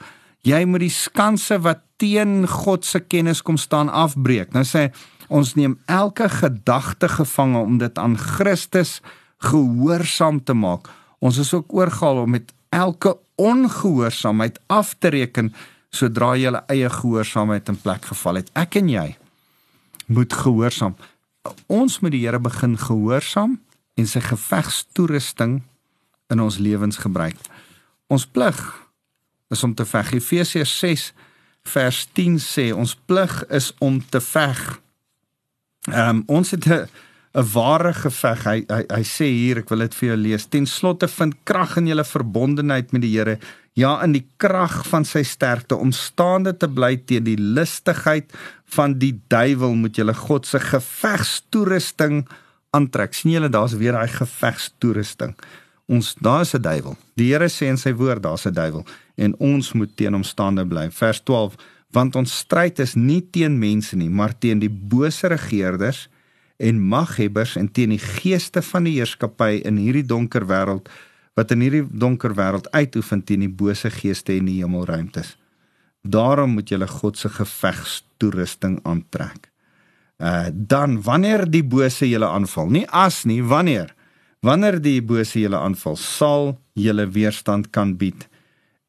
Jy 0.46 0.62
moet 0.70 0.84
die 0.86 0.94
skanse 0.94 1.58
wat 1.66 1.82
teen 1.98 2.44
God 2.50 2.86
se 2.86 3.00
kennis 3.02 3.42
kom 3.42 3.58
staan 3.58 3.90
afbreek. 3.90 4.54
Nou 4.54 4.66
sê 4.68 4.92
ons 5.34 5.56
neem 5.58 5.80
elke 5.90 6.28
gedagte 6.30 7.10
gevange 7.10 7.64
om 7.66 7.80
dit 7.82 7.98
aan 7.98 8.18
Christus 8.20 9.00
gehoorsaam 9.42 10.44
te 10.46 10.54
maak. 10.54 10.92
Ons 11.20 11.40
is 11.42 11.54
ook 11.54 11.74
oorgehaal 11.74 12.26
om 12.26 12.36
met 12.38 12.54
elke 12.70 13.16
ongehoorsaamheid 13.42 14.60
af 14.70 14.94
te 15.00 15.10
reken 15.16 15.54
sodra 15.96 16.36
jy 16.36 16.50
jou 16.50 16.62
eie 16.70 16.90
gehoorsaamheid 16.92 17.70
in 17.72 17.82
plek 17.82 18.06
geval 18.12 18.42
het. 18.42 18.52
Ek 18.54 18.78
en 18.78 18.90
jy 18.92 19.08
moet 20.12 20.34
gehoorsaam. 20.34 20.96
Ons 21.72 22.00
moet 22.02 22.14
die 22.14 22.26
Here 22.26 22.40
begin 22.42 22.78
gehoorsaam 22.78 23.58
en 23.96 24.08
sy 24.10 24.22
gevegstoerusting 24.22 25.62
in 26.30 26.42
ons 26.42 26.60
lewens 26.62 27.00
gebruik. 27.02 27.38
Ons 28.12 28.28
plig 28.28 28.60
is 29.50 29.64
om 29.64 29.74
te 29.74 29.86
veg. 29.86 30.14
Efesiërs 30.14 30.80
6 30.80 31.14
vers 31.74 32.08
10 32.14 32.40
sê 32.42 32.70
ons 32.74 32.96
plig 33.06 33.34
is 33.50 33.72
om 33.80 34.00
te 34.10 34.22
veg. 34.22 34.62
Ehm 35.92 36.10
um, 36.10 36.24
ons 36.28 36.52
het 36.52 36.66
'n 36.66 36.88
'n 37.36 37.52
ware 37.52 37.94
geveg. 37.94 38.44
Hy, 38.44 38.64
hy 38.68 38.84
hy 38.88 39.04
sê 39.04 39.28
hier, 39.28 39.58
ek 39.58 39.70
wil 39.70 39.80
dit 39.80 39.96
vir 40.00 40.08
jou 40.08 40.18
lees. 40.18 40.48
Ten 40.48 40.66
slotte 40.66 41.08
vind 41.12 41.36
krag 41.44 41.78
in 41.78 41.88
julle 41.92 42.06
verbondenheid 42.08 42.94
met 42.96 43.02
die 43.02 43.12
Here, 43.18 43.40
ja 43.76 43.98
in 44.04 44.14
die 44.16 44.26
krag 44.38 44.86
van 44.88 45.06
sy 45.06 45.24
sterkte 45.24 45.76
om 45.76 45.92
staande 45.92 46.54
te 46.58 46.68
bly 46.68 46.96
teen 46.98 47.24
die 47.24 47.38
listigheid 47.38 48.32
van 48.78 48.96
die 49.00 49.20
duiwel 49.28 49.76
moet 49.76 49.96
julle 50.00 50.14
God 50.14 50.48
se 50.48 50.60
gevegstoerusting 50.60 52.24
aantrek. 52.72 53.14
sien 53.14 53.32
julle 53.32 53.50
daar's 53.50 53.76
weer 53.76 53.92
daai 53.92 54.08
gevegstoerusting. 54.08 55.36
Ons 55.88 56.16
daar's 56.16 56.56
'n 56.56 56.62
duiwel. 56.62 56.96
Die 57.16 57.32
Here 57.34 57.50
sê 57.50 57.68
in 57.68 57.78
sy 57.78 57.94
woord 57.94 58.24
daar's 58.24 58.46
'n 58.46 58.54
duiwel 58.54 58.86
en 59.16 59.36
ons 59.40 59.72
moet 59.74 59.96
teen 59.98 60.14
hom 60.14 60.24
staande 60.24 60.66
bly. 60.68 60.90
Vers 60.92 61.24
12 61.24 61.58
want 61.96 62.18
ons 62.20 62.32
stryd 62.42 62.82
is 62.84 62.96
nie 63.00 63.22
teen 63.32 63.56
mense 63.60 63.96
nie, 63.96 64.10
maar 64.12 64.34
teen 64.36 64.60
die 64.60 64.72
bose 64.72 65.30
regerders 65.32 66.10
en 66.60 66.80
maghebbers 66.92 67.56
en 67.60 67.70
teen 67.72 67.94
die 67.96 68.02
geeste 68.02 68.64
van 68.64 68.88
die 68.88 68.98
heerskappy 68.98 69.62
in 69.68 69.80
hierdie 69.80 70.06
donker 70.08 70.48
wêreld 70.50 70.92
wat 71.36 71.52
in 71.52 71.64
hierdie 71.66 71.84
donker 71.92 72.36
wêreld 72.36 72.70
uitoefen 72.72 73.24
teen 73.28 73.44
die 73.44 73.52
bose 73.52 73.92
geeste 73.92 74.36
in 74.38 74.48
die 74.48 74.62
hemelruimtes. 74.62 75.34
Daarom 76.06 76.54
moet 76.56 76.70
julle 76.72 76.88
God 76.88 77.18
se 77.20 77.32
gevegstoerusting 77.34 78.80
aantrek. 78.84 79.50
Uh 80.20 80.48
dan 80.52 81.02
wanneer 81.04 81.44
die 81.52 81.64
bose 81.64 82.08
julle 82.08 82.28
aanval, 82.32 82.70
nie 82.72 82.86
as 82.88 83.26
nie, 83.28 83.42
wanneer 83.44 83.92
wanneer 84.46 84.78
die 84.80 85.02
bose 85.02 85.40
julle 85.42 85.58
aanval, 85.58 85.98
sal 85.98 86.54
julle 86.78 87.08
weerstand 87.12 87.72
kan 87.74 87.96
bied 87.98 88.28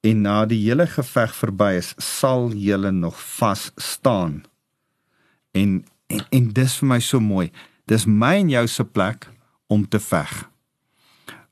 en 0.07 0.23
na 0.23 0.45
die 0.47 0.63
hele 0.63 0.87
geveg 0.87 1.35
verby 1.35 1.73
is, 1.81 1.95
sal 1.99 2.53
julle 2.55 2.93
nog 2.95 3.19
vas 3.39 3.71
staan. 3.77 4.45
En 5.53 5.83
En 6.07 6.27
en 6.31 6.51
dis 6.55 6.77
vir 6.81 6.89
my 6.89 6.99
so 7.03 7.23
mooi. 7.23 7.49
Dis 7.91 8.07
my 8.07 8.37
en 8.43 8.53
jou 8.53 8.67
se 8.71 8.85
plek 8.85 9.27
om 9.73 9.87
te 9.89 10.01
veg. 10.03 10.35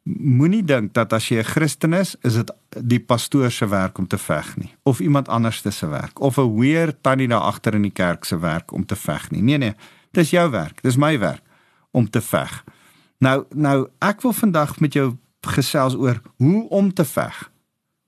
Moenie 0.04 0.62
dink 0.66 0.92
dat 0.94 1.12
as 1.16 1.28
jy 1.28 1.38
'n 1.40 1.50
Christen 1.54 1.92
is, 1.92 2.16
is 2.22 2.34
dit 2.34 2.50
die 2.80 3.00
pastoor 3.00 3.50
se 3.50 3.66
werk 3.66 3.98
om 3.98 4.06
te 4.06 4.18
veg 4.18 4.56
nie 4.56 4.74
of 4.82 5.00
iemand 5.00 5.28
anders 5.28 5.62
se 5.62 5.86
werk 5.86 6.20
of 6.20 6.38
'n 6.38 6.58
weer 6.58 7.00
tannie 7.00 7.28
daar 7.28 7.40
agter 7.40 7.74
in 7.74 7.82
die 7.82 7.90
kerk 7.90 8.24
se 8.24 8.38
werk 8.38 8.72
om 8.72 8.86
te 8.86 8.96
veg 8.96 9.30
nie. 9.30 9.42
Nee 9.42 9.58
nee, 9.58 9.74
dis 10.10 10.30
jou 10.30 10.50
werk, 10.50 10.82
dis 10.82 10.96
my 10.96 11.18
werk 11.18 11.42
om 11.90 12.10
te 12.10 12.20
veg. 12.20 12.64
Nou 13.18 13.44
nou 13.50 13.88
ek 13.98 14.22
wil 14.22 14.32
vandag 14.32 14.80
met 14.80 14.92
jou 14.92 15.16
gesels 15.40 15.94
oor 15.94 16.20
hoe 16.36 16.68
om 16.68 16.92
te 16.92 17.04
veg. 17.04 17.50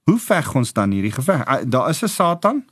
Hoe 0.07 0.19
veg 0.23 0.55
ons 0.55 0.73
dan 0.73 0.95
hierdie 0.95 1.15
geveg? 1.15 1.45
Ah, 1.45 1.63
daar 1.67 1.91
is 1.91 2.03
'n 2.03 2.09
Satan, 2.09 2.65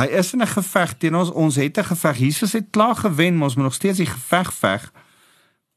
Hy 0.00 0.06
is 0.16 0.32
in 0.32 0.40
'n 0.42 0.46
geveg 0.46 0.94
teen 0.98 1.14
ons. 1.14 1.30
Ons 1.30 1.56
het 1.56 1.78
'n 1.78 1.84
geveg. 1.84 2.16
Jesus 2.18 2.52
het 2.52 2.70
klaar 2.70 2.96
gewen, 2.96 3.34
maar 3.34 3.48
ons 3.48 3.54
moet 3.54 3.64
nog 3.64 3.74
steeds 3.74 3.98
die 3.98 4.06
geveg 4.06 4.52
veg. 4.52 4.92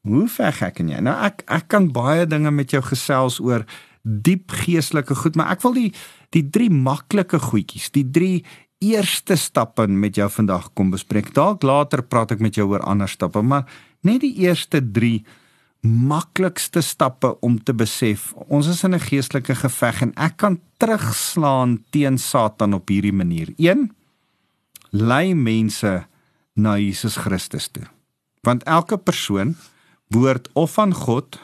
Hoe 0.00 0.28
veg 0.28 0.62
ek 0.62 0.78
en 0.78 0.88
jy? 0.88 1.00
Nou 1.00 1.24
ek 1.24 1.42
ek 1.46 1.68
kan 1.68 1.92
baie 1.92 2.26
dinge 2.26 2.50
met 2.50 2.70
jou 2.70 2.82
gesels 2.82 3.40
oor 3.40 3.64
diep 4.02 4.50
geestelike 4.50 5.14
goed, 5.14 5.34
maar 5.34 5.50
ek 5.50 5.62
wil 5.62 5.72
die 5.72 5.92
die 6.30 6.50
drie 6.50 6.70
maklike 6.70 7.38
goedjies, 7.38 7.90
die 7.90 8.10
drie 8.10 8.44
eerste 8.78 9.36
stappe 9.36 9.86
met 9.86 10.14
jou 10.14 10.30
vandag 10.30 10.72
kom 10.72 10.90
bespreek. 10.90 11.34
Dalk 11.34 11.62
later 11.62 12.02
praat 12.02 12.30
ek 12.30 12.40
met 12.40 12.54
jou 12.54 12.68
oor 12.68 12.80
ander 12.80 13.08
stappe, 13.08 13.42
maar 13.42 13.64
net 14.00 14.20
die 14.20 14.36
eerste 14.36 14.90
3 14.92 15.24
maklikste 15.84 16.80
stappe 16.80 17.34
om 17.44 17.58
te 17.60 17.74
besef 17.76 18.32
ons 18.48 18.66
is 18.66 18.84
in 18.84 18.94
'n 18.94 19.00
geestelike 19.00 19.54
geveg 19.54 20.02
en 20.02 20.12
ek 20.16 20.36
kan 20.36 20.60
terugslaan 20.78 21.84
teen 21.90 22.18
Satan 22.18 22.74
op 22.74 22.88
hierdie 22.88 23.12
manier 23.12 23.52
lei 24.94 25.34
mense 25.34 26.06
na 26.54 26.78
Jesus 26.78 27.16
Christus 27.16 27.68
toe. 27.68 27.84
Want 28.46 28.62
elke 28.62 28.96
persoon 28.96 29.56
behoort 30.08 30.48
of 30.54 30.78
aan 30.78 30.94
God 30.94 31.38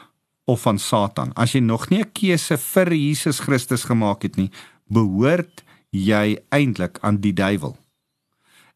of 0.45 0.67
aan 0.67 0.79
Satan. 0.79 1.33
As 1.35 1.51
jy 1.53 1.59
nog 1.59 1.89
nie 1.89 1.99
'n 1.99 2.11
keuse 2.11 2.57
vir 2.57 2.93
Jesus 2.93 3.39
Christus 3.39 3.83
gemaak 3.83 4.23
het 4.23 4.35
nie, 4.37 4.51
behoort 4.87 5.63
jy 5.91 6.39
eintlik 6.49 6.97
aan 7.01 7.19
die 7.21 7.33
duiwel. 7.33 7.77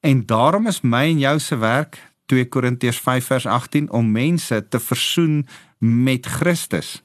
En 0.01 0.25
daarom 0.25 0.67
is 0.67 0.81
my 0.81 1.05
en 1.09 1.19
jou 1.19 1.39
se 1.39 1.55
werk 1.55 1.99
2 2.25 2.45
Korintiërs 2.49 2.99
5 2.99 3.25
vers 3.25 3.45
18 3.45 3.89
om 3.91 4.11
mense 4.11 4.67
te 4.69 4.79
versoen 4.79 5.43
met 5.77 6.25
Christus. 6.25 7.03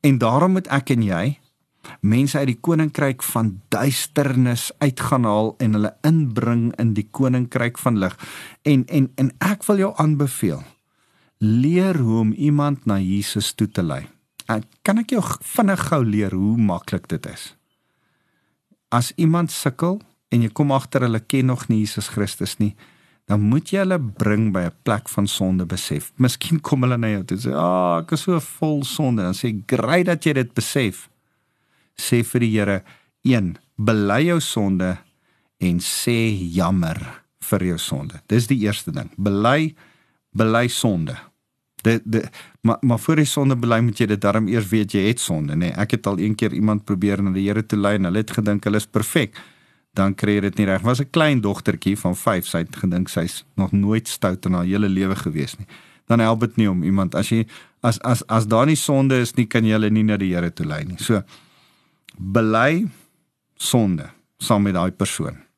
En 0.00 0.18
daarom 0.18 0.56
moet 0.56 0.68
ek 0.68 0.92
en 0.96 1.04
jy 1.04 1.24
mense 2.04 2.38
uit 2.38 2.50
die 2.52 2.60
koninkryk 2.60 3.22
van 3.24 3.54
duisternis 3.72 4.68
uitgaan 4.84 5.24
haal 5.24 5.54
en 5.64 5.78
hulle 5.78 5.92
inbring 6.06 6.68
in 6.80 6.92
die 6.96 7.06
koninkryk 7.10 7.80
van 7.80 7.98
lig. 7.98 8.16
En 8.68 8.84
en 8.88 9.08
en 9.16 9.32
ek 9.38 9.64
wil 9.68 9.80
jou 9.80 9.92
aanbeveel 9.96 10.62
leer 11.40 11.96
hoe 11.96 12.18
om 12.20 12.32
iemand 12.32 12.84
na 12.84 12.98
Jesus 13.00 13.52
toe 13.52 13.68
te 13.68 13.82
lei. 13.82 14.04
En 14.46 14.64
kan 14.82 15.00
ek 15.00 15.14
jou 15.14 15.22
vinnig 15.54 15.86
gou 15.88 16.02
leer 16.04 16.34
hoe 16.36 16.56
maklik 16.58 17.08
dit 17.08 17.26
is? 17.30 17.54
As 18.92 19.12
iemand 19.16 19.52
sukkel 19.54 20.00
en 20.28 20.42
jy 20.44 20.50
kom 20.52 20.72
agter 20.74 21.06
hulle 21.06 21.22
ken 21.22 21.48
nog 21.48 21.68
nie 21.68 21.80
Jesus 21.80 22.10
Christus 22.12 22.58
nie, 22.58 22.74
dan 23.30 23.44
moet 23.46 23.70
jy 23.70 23.84
hulle 23.84 23.98
bring 24.18 24.48
by 24.50 24.66
'n 24.66 24.74
plek 24.82 25.08
van 25.08 25.26
sonde 25.26 25.66
besef. 25.66 26.12
Miskien 26.16 26.60
kom 26.60 26.82
hulle 26.82 26.96
na 26.98 27.08
jou 27.08 27.24
toe 27.24 27.38
sê, 27.38 27.52
"Ag, 27.54 27.62
oh, 27.62 27.98
ek 28.02 28.12
is 28.12 28.22
so 28.22 28.40
vol 28.40 28.82
sonde." 28.84 29.22
Dan 29.22 29.34
sê, 29.34 29.62
"Great 29.66 30.06
dat 30.06 30.24
jy 30.24 30.32
dit 30.32 30.54
besef." 30.54 31.08
sê 31.96 32.24
vir 32.24 32.40
die 32.40 32.58
Here: 32.58 32.82
"1. 33.22 33.56
Bely 33.76 34.24
jou 34.24 34.40
sonde 34.40 34.98
en 35.58 35.78
sê 35.78 36.52
jammer 36.54 37.22
vir 37.40 37.60
jou 37.60 37.78
sonde." 37.78 38.20
Dis 38.26 38.46
die 38.46 38.58
eerste 38.58 38.90
ding. 38.90 39.10
Bely 39.16 39.74
bely 40.32 40.68
sonde. 40.68 41.16
Dit 41.82 42.02
maar 42.62 42.78
maar 42.80 42.98
voor 42.98 43.16
jy 43.16 43.24
sonde 43.24 43.56
bely 43.56 43.80
moet 43.80 43.98
jy 43.98 44.06
dit 44.06 44.20
darm 44.20 44.48
eers 44.48 44.68
weet 44.68 44.92
jy 44.92 45.06
het 45.08 45.20
sonde, 45.20 45.54
nê. 45.54 45.56
Nee, 45.56 45.72
ek 45.72 45.90
het 45.90 46.06
al 46.06 46.18
een 46.18 46.34
keer 46.34 46.52
iemand 46.52 46.84
probeer 46.84 47.22
na 47.22 47.30
die 47.30 47.46
Here 47.46 47.66
toe 47.66 47.78
lei 47.78 47.94
en 47.94 48.04
hulle 48.04 48.18
het 48.18 48.30
gedink 48.30 48.64
hulle 48.64 48.76
is 48.76 48.86
perfek. 48.86 49.38
Dan 49.98 50.14
kry 50.14 50.38
jy 50.38 50.40
dit 50.40 50.60
nie 50.60 50.66
reg. 50.66 50.82
Was 50.86 51.00
'n 51.00 51.10
klein 51.10 51.40
dogtertjie 51.40 51.96
van 51.98 52.16
5, 52.16 52.46
sy 52.46 52.58
het 52.58 52.76
gedink 52.76 53.08
sy's 53.08 53.44
nog 53.56 53.72
nooit 53.72 54.08
stout 54.08 54.46
in 54.46 54.52
haar 54.52 54.64
hele 54.64 54.88
lewe 54.88 55.16
gewees 55.16 55.58
nie. 55.58 55.66
Dan 56.06 56.18
help 56.18 56.40
dit 56.40 56.56
nie 56.56 56.70
om 56.70 56.82
iemand 56.82 57.14
as 57.14 57.28
jy 57.28 57.46
as 57.82 57.98
as 58.00 58.26
as 58.26 58.46
daar 58.46 58.66
nie 58.66 58.76
sonde 58.76 59.20
is 59.20 59.34
nie, 59.34 59.46
kan 59.46 59.64
jy 59.64 59.72
hulle 59.72 59.90
nie 59.90 60.02
na 60.02 60.16
die 60.16 60.34
Here 60.34 60.50
toe 60.50 60.66
lei 60.66 60.84
nie. 60.84 60.98
So 60.98 61.22
bely 62.18 62.88
sonde 63.56 64.10
saam 64.38 64.62
met 64.62 64.74
daai 64.74 64.90
persoon. 64.90 65.50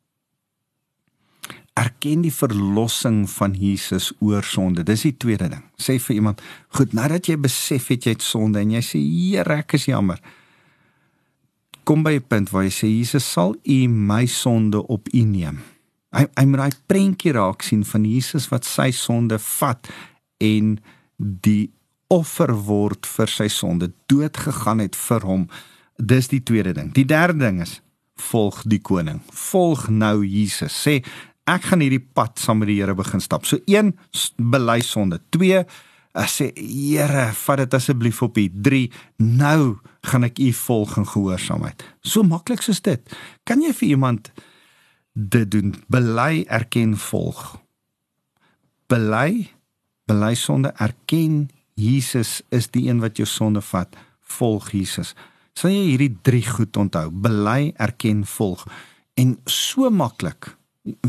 erken 1.73 2.25
die 2.25 2.33
verlossing 2.35 3.25
van 3.33 3.55
Jesus 3.57 4.11
oor 4.21 4.45
sonde. 4.45 4.85
Dis 4.85 5.07
die 5.07 5.17
tweede 5.17 5.49
ding. 5.53 5.65
Sê 5.81 5.97
vir 6.03 6.19
iemand, 6.19 6.43
goed, 6.77 6.93
nadat 6.97 7.31
jy 7.31 7.39
besef 7.41 7.89
het 7.93 8.05
jy 8.05 8.17
het 8.17 8.25
sonde 8.25 8.61
en 8.61 8.75
jy 8.77 8.83
sê, 8.85 9.01
"Here, 9.01 9.57
ek 9.57 9.75
is 9.75 9.87
jammer." 9.87 10.21
Kom 11.85 12.03
by 12.03 12.15
'n 12.15 12.27
punt 12.29 12.51
waar 12.51 12.65
jy 12.65 12.71
sê, 12.71 12.87
"Jesus, 12.89 13.33
sal 13.33 13.57
U 13.63 13.89
my 13.89 14.27
sonde 14.27 14.87
op 14.87 15.09
U 15.13 15.23
neem?" 15.23 15.59
Hy 16.13 16.27
hy 16.37 16.45
moet 16.45 16.59
daai 16.59 16.81
prentjie 16.87 17.33
raak 17.33 17.63
sien 17.63 17.85
van 17.85 18.05
Jesus 18.05 18.49
wat 18.49 18.65
sy 18.65 18.91
sonde 18.91 19.39
vat 19.39 19.89
en 20.39 20.79
die 21.17 21.71
offer 22.13 22.53
word 22.67 23.07
vir 23.07 23.27
sy 23.27 23.49
sonde, 23.49 23.93
dood 24.07 24.37
gegaan 24.37 24.79
het 24.79 24.97
vir 24.97 25.21
hom. 25.21 25.47
Dis 25.97 26.29
die 26.29 26.43
tweede 26.43 26.75
ding. 26.77 26.93
Die 26.93 27.07
derde 27.09 27.39
ding 27.39 27.63
is 27.65 27.81
volg 28.31 28.63
die 28.69 28.81
koning. 28.81 29.23
Volg 29.33 29.89
nou 29.89 30.21
Jesus. 30.27 30.75
Sê 30.75 31.01
ek 31.49 31.71
gaan 31.71 31.81
hierdie 31.81 32.03
pad 32.03 32.39
saam 32.39 32.61
met 32.63 32.71
die 32.71 32.79
Here 32.81 32.95
begin 32.95 33.21
stap. 33.21 33.47
So 33.49 33.59
1 33.67 33.95
bely 34.37 34.81
sonde. 34.85 35.21
2 35.35 35.65
ek 36.19 36.29
sê 36.29 36.51
Here, 36.57 37.31
vat 37.45 37.63
dit 37.63 37.75
asseblief 37.75 38.23
op 38.23 38.39
U. 38.39 38.47
3 38.69 38.83
nou 39.19 39.79
gaan 40.11 40.27
ek 40.29 40.41
U 40.43 40.51
volg 40.53 40.97
in 41.01 41.09
gehoorsaamheid. 41.09 41.85
So 42.03 42.23
maklik 42.27 42.65
soos 42.65 42.83
dit. 42.85 43.01
Kan 43.49 43.65
jy 43.65 43.73
vir 43.73 43.95
iemand 43.97 44.33
dit 45.13 45.51
doen? 45.51 45.75
Bely, 45.93 46.45
erken, 46.49 46.97
volg. 46.99 47.43
Bely, 48.93 49.49
bely 50.11 50.35
sonde, 50.37 50.75
erken 50.77 51.47
Jesus 51.75 52.43
is 52.53 52.69
die 52.71 52.89
een 52.89 53.01
wat 53.01 53.17
jou 53.17 53.27
sonde 53.29 53.63
vat. 53.65 53.97
Volg 54.37 54.71
Jesus. 54.77 55.15
Sal 55.57 55.73
jy 55.73 55.85
hierdie 55.93 56.15
3 56.25 56.43
goed 56.57 56.77
onthou? 56.81 57.09
Bely, 57.11 57.73
erken, 57.81 58.25
volg. 58.29 58.65
En 59.17 59.37
so 59.49 59.91
maklik 59.91 60.53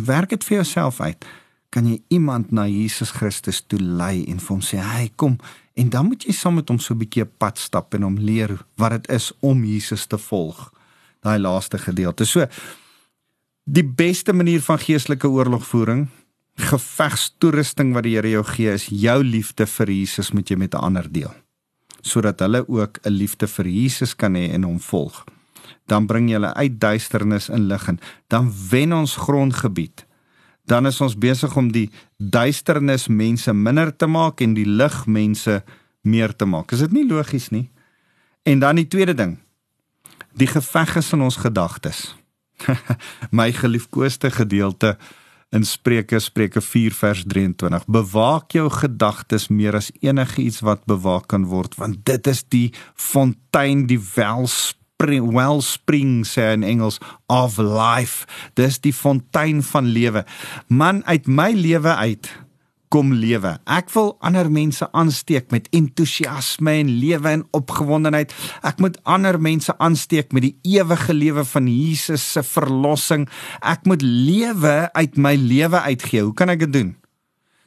werk 0.05 0.29
dit 0.29 0.43
vir 0.43 0.61
jouself 0.61 1.01
uit. 1.01 1.25
Kan 1.73 1.87
jy 1.89 1.97
iemand 2.13 2.51
na 2.53 2.67
Jesus 2.69 3.15
Christus 3.17 3.63
toe 3.65 3.79
lei 3.81 4.23
en 4.29 4.39
vir 4.39 4.51
hom 4.53 4.61
sê, 4.61 4.77
"Hey, 4.77 5.09
kom." 5.15 5.39
En 5.75 5.89
dan 5.89 6.05
moet 6.05 6.23
jy 6.23 6.31
saam 6.31 6.55
met 6.55 6.69
hom 6.69 6.79
so 6.79 6.93
'n 6.93 6.99
bietjie 6.99 7.23
'n 7.23 7.31
pad 7.37 7.57
stap 7.57 7.93
en 7.93 8.03
hom 8.03 8.17
leer 8.17 8.65
wat 8.77 8.91
dit 8.91 9.09
is 9.09 9.31
om 9.41 9.65
Jesus 9.65 10.05
te 10.05 10.17
volg. 10.17 10.71
Daai 11.21 11.39
laaste 11.39 11.77
gedeelte. 11.77 12.25
So 12.25 12.47
die 13.65 13.83
beste 13.83 14.33
manier 14.33 14.61
van 14.61 14.77
geestelike 14.77 15.27
oorlogvoering, 15.27 16.07
gevegstoerusting 16.55 17.93
wat 17.93 18.03
die 18.03 18.15
Here 18.15 18.29
jou 18.29 18.43
gee, 18.43 18.73
is 18.73 18.85
jou 18.85 19.23
liefde 19.23 19.65
vir 19.65 19.87
Jesus 19.87 20.31
moet 20.31 20.49
jy 20.49 20.55
met 20.55 20.75
ander 20.75 21.11
deel. 21.11 21.33
Sodat 22.01 22.39
hulle 22.39 22.69
ook 22.69 22.99
'n 23.03 23.09
liefde 23.09 23.47
vir 23.47 23.65
Jesus 23.67 24.15
kan 24.15 24.35
hê 24.35 24.51
en 24.53 24.63
hom 24.63 24.79
volg 24.79 25.25
dan 25.85 26.07
bring 26.07 26.29
jy 26.29 26.39
hulle 26.39 26.53
uit 26.53 26.79
duisternis 26.79 27.49
in 27.53 27.67
lig 27.67 27.87
en 27.91 27.99
dan 28.31 28.51
wen 28.69 28.93
ons 28.93 29.15
grondgebied. 29.25 30.05
Dan 30.65 30.87
is 30.87 31.01
ons 31.03 31.17
besig 31.19 31.55
om 31.59 31.71
die 31.71 31.89
duisternis 32.17 33.07
mense 33.07 33.53
minder 33.53 33.91
te 33.95 34.07
maak 34.07 34.41
en 34.41 34.53
die 34.55 34.67
lig 34.67 35.05
mense 35.05 35.63
meer 36.01 36.35
te 36.35 36.45
maak. 36.45 36.71
Is 36.71 36.83
dit 36.85 36.91
nie 36.95 37.07
logies 37.07 37.49
nie? 37.51 37.69
En 38.43 38.59
dan 38.59 38.79
die 38.79 38.87
tweede 38.87 39.15
ding. 39.15 39.37
Die 40.33 40.47
geveg 40.47 40.95
is 40.99 41.11
in 41.13 41.21
ons 41.21 41.39
gedagtes. 41.39 42.15
My 43.37 43.51
geliefkoeste 43.51 44.31
gedeelte 44.31 44.97
in 45.53 45.65
Spreuke 45.67 46.19
Spreuke 46.19 46.61
4 46.61 46.95
vers 46.97 47.23
23. 47.29 47.85
Bewaak 47.85 48.55
jou 48.57 48.69
gedagtes 48.73 49.49
meer 49.53 49.77
as 49.77 49.91
enigiets 50.01 50.63
wat 50.65 50.85
bewaak 50.89 51.27
kan 51.29 51.45
word, 51.51 51.77
want 51.77 52.01
dit 52.07 52.27
is 52.27 52.41
die 52.49 52.69
fontein, 52.95 53.85
die 53.87 54.01
welsp 54.15 54.79
spring, 55.03 55.33
wellspring 55.35 56.23
sê 56.23 56.53
in 56.53 56.63
Engels 56.63 56.99
of 57.27 57.57
life. 57.59 58.25
Dis 58.55 58.79
die 58.79 58.93
fontein 58.93 59.63
van 59.63 59.91
lewe. 59.91 60.23
Man 60.67 61.03
uit 61.05 61.27
my 61.27 61.51
lewe 61.51 61.95
uit 61.95 62.31
kom 62.93 63.09
lewe. 63.17 63.55
Ek 63.65 63.89
wil 63.95 64.11
ander 64.21 64.51
mense 64.53 64.85
aansteek 64.93 65.49
met 65.51 65.65
entoesiasme 65.73 66.75
en 66.83 66.91
lewe 67.01 67.31
en 67.31 67.43
opgewondenheid. 67.57 68.35
Ek 68.61 68.79
moet 68.79 68.99
ander 69.09 69.39
mense 69.41 69.73
aansteek 69.81 70.29
met 70.31 70.45
die 70.45 70.77
ewige 70.77 71.15
lewe 71.17 71.43
van 71.55 71.67
Jesus 71.67 72.21
se 72.35 72.43
verlossing. 72.45 73.25
Ek 73.65 73.89
moet 73.89 74.05
lewe 74.05 74.75
uit 74.93 75.17
my 75.17 75.33
lewe 75.35 75.81
uitgee. 75.89 76.21
Hoe 76.21 76.37
kan 76.37 76.53
ek 76.53 76.67
dit 76.67 76.75
doen? 76.75 76.93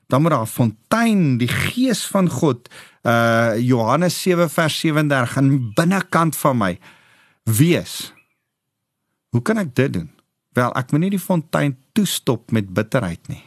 Dan 0.07 0.23
moet 0.23 0.31
daar 0.31 0.47
'n 0.47 0.57
fontein, 0.57 1.39
die 1.39 1.51
gees 1.51 2.07
van 2.07 2.31
God, 2.31 2.71
uh 3.03 3.59
Johannes 3.59 4.23
7 4.23 4.51
vers 4.51 4.79
37 4.79 5.37
aan 5.37 5.49
die 5.51 5.73
binnekant 5.75 6.37
van 6.37 6.57
my 6.59 6.79
wees. 7.47 8.13
Hoe 9.31 9.43
kan 9.43 9.59
ek 9.63 9.75
dit 9.79 9.93
doen? 9.93 10.11
Wel, 10.57 10.73
ek 10.79 10.93
moet 10.93 11.07
nie 11.07 11.15
die 11.15 11.23
fontein 11.23 11.77
toestop 11.97 12.51
met 12.55 12.73
bitterheid 12.75 13.29
nie. 13.31 13.43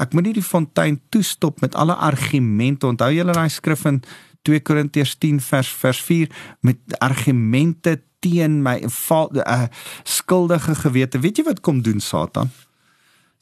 Ek 0.00 0.12
moet 0.12 0.28
nie 0.28 0.36
die 0.36 0.44
fontein 0.44 0.98
toestop 1.08 1.62
met 1.64 1.74
alle 1.74 1.96
argumente. 1.96 2.86
Onthou 2.86 3.08
julle 3.14 3.34
daai 3.36 3.48
skrif 3.52 3.86
in 3.88 4.02
2 4.46 4.60
Korintiërs 4.62 5.16
10 5.18 5.40
vers 5.42 5.70
vers 5.80 6.02
4 6.04 6.30
met 6.68 6.98
argumente 7.02 7.96
teen 8.24 8.60
my 8.64 8.78
val, 9.06 9.30
uh, 9.40 9.66
skuldige 10.04 10.76
gewete. 10.84 11.20
Weet 11.22 11.40
jy 11.40 11.46
wat 11.48 11.62
kom 11.64 11.82
doen 11.82 12.00
Satan? 12.00 12.52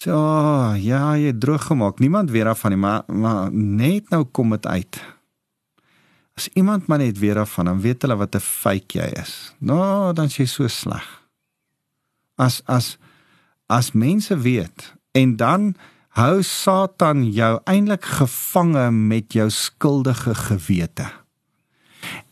Sê, 0.02 0.10
oh, 0.12 0.74
ja, 0.78 1.14
jy 1.18 1.32
droog 1.38 1.68
gemaak. 1.70 2.00
Niemand 2.02 2.32
weet 2.34 2.50
af 2.50 2.64
van 2.64 2.74
nie, 2.74 2.80
maar 2.80 3.04
maar 3.06 3.52
net 3.52 4.10
nou 4.14 4.24
kom 4.24 4.54
dit 4.56 4.66
uit. 4.66 5.02
As 6.34 6.48
iemand 6.52 6.86
maar 6.86 6.98
net 6.98 7.18
weer 7.18 7.38
af 7.38 7.52
van 7.54 7.64
dan 7.70 7.80
weet 7.80 8.02
hulle 8.02 8.16
wat 8.16 8.34
'n 8.34 8.40
fake 8.40 8.98
jy 8.98 9.08
is. 9.22 9.54
Nou, 9.58 10.12
dan 10.12 10.28
sê 10.28 10.42
jy 10.42 10.46
so 10.46 10.68
sleg. 10.68 11.06
As 12.36 12.62
as 12.66 12.98
as 13.66 13.92
mense 13.92 14.38
weet 14.38 14.94
en 15.12 15.36
dan 15.36 15.74
hou 16.08 16.42
Satan 16.42 17.32
jou 17.32 17.60
eintlik 17.64 18.04
gevange 18.04 18.90
met 18.90 19.32
jou 19.32 19.50
skuldige 19.50 20.34
gewete. 20.34 21.10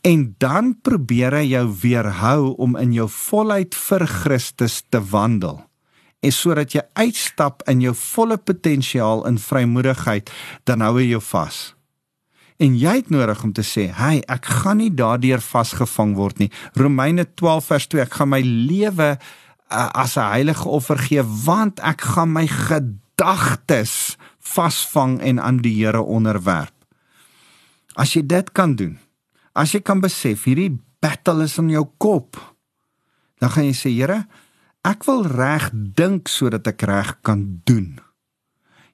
En 0.01 0.35
dan 0.37 0.81
probeer 0.81 1.33
hy 1.33 1.45
jou 1.51 1.67
weerhou 1.81 2.55
om 2.55 2.75
in 2.79 2.93
jou 2.93 3.09
volheid 3.09 3.75
vir 3.75 4.07
Christus 4.07 4.83
te 4.89 5.01
wandel. 5.11 5.63
En 6.23 6.31
sodat 6.31 6.71
jy 6.71 6.81
uitstap 6.93 7.63
in 7.67 7.81
jou 7.81 7.95
volle 7.95 8.37
potensiaal 8.37 9.25
in 9.27 9.39
vrymoedigheid, 9.39 10.31
dan 10.63 10.81
hou 10.81 10.97
hy 10.99 11.09
jou 11.09 11.21
vas. 11.21 11.72
En 12.63 12.77
jy 12.79 12.93
het 13.01 13.09
nodig 13.11 13.43
om 13.43 13.51
te 13.51 13.63
sê, 13.63 13.91
"Hey, 13.91 14.23
ek 14.27 14.45
gaan 14.45 14.77
nie 14.77 14.93
daardeur 14.93 15.41
vasgevang 15.41 16.15
word 16.15 16.37
nie." 16.37 16.51
Romeine 16.73 17.33
12 17.33 17.65
vers 17.65 17.87
2, 17.87 18.01
ek 18.01 18.13
gaan 18.13 18.29
my 18.29 18.41
lewe 18.41 19.17
uh, 19.71 19.89
as 19.93 20.15
'n 20.15 20.31
heilige 20.31 20.67
offer 20.67 20.97
gee 20.97 21.23
want 21.23 21.79
ek 21.79 22.01
gaan 22.01 22.31
my 22.31 22.47
gedagtes 22.47 24.15
vasvang 24.39 25.19
en 25.21 25.39
aan 25.39 25.57
die 25.57 25.75
Here 25.75 26.01
onderwerp. 26.01 26.73
As 27.95 28.13
jy 28.13 28.25
dit 28.25 28.51
kan 28.51 28.75
doen, 28.75 28.99
as 29.53 29.71
jy 29.71 29.81
kan 29.81 29.99
besef 29.99 30.43
hierdie 30.43 30.79
battle 30.99 31.43
is 31.43 31.57
in 31.57 31.69
jou 31.69 31.89
kop, 31.97 32.55
dan 33.39 33.49
gaan 33.49 33.65
jy 33.65 33.73
sê, 33.73 33.89
"Here, 33.89 34.27
ek 34.83 35.03
wil 35.03 35.23
reg 35.23 35.69
dink 35.73 36.27
sodat 36.27 36.67
ek 36.67 36.81
reg 36.81 37.21
kan 37.21 37.61
doen." 37.65 37.99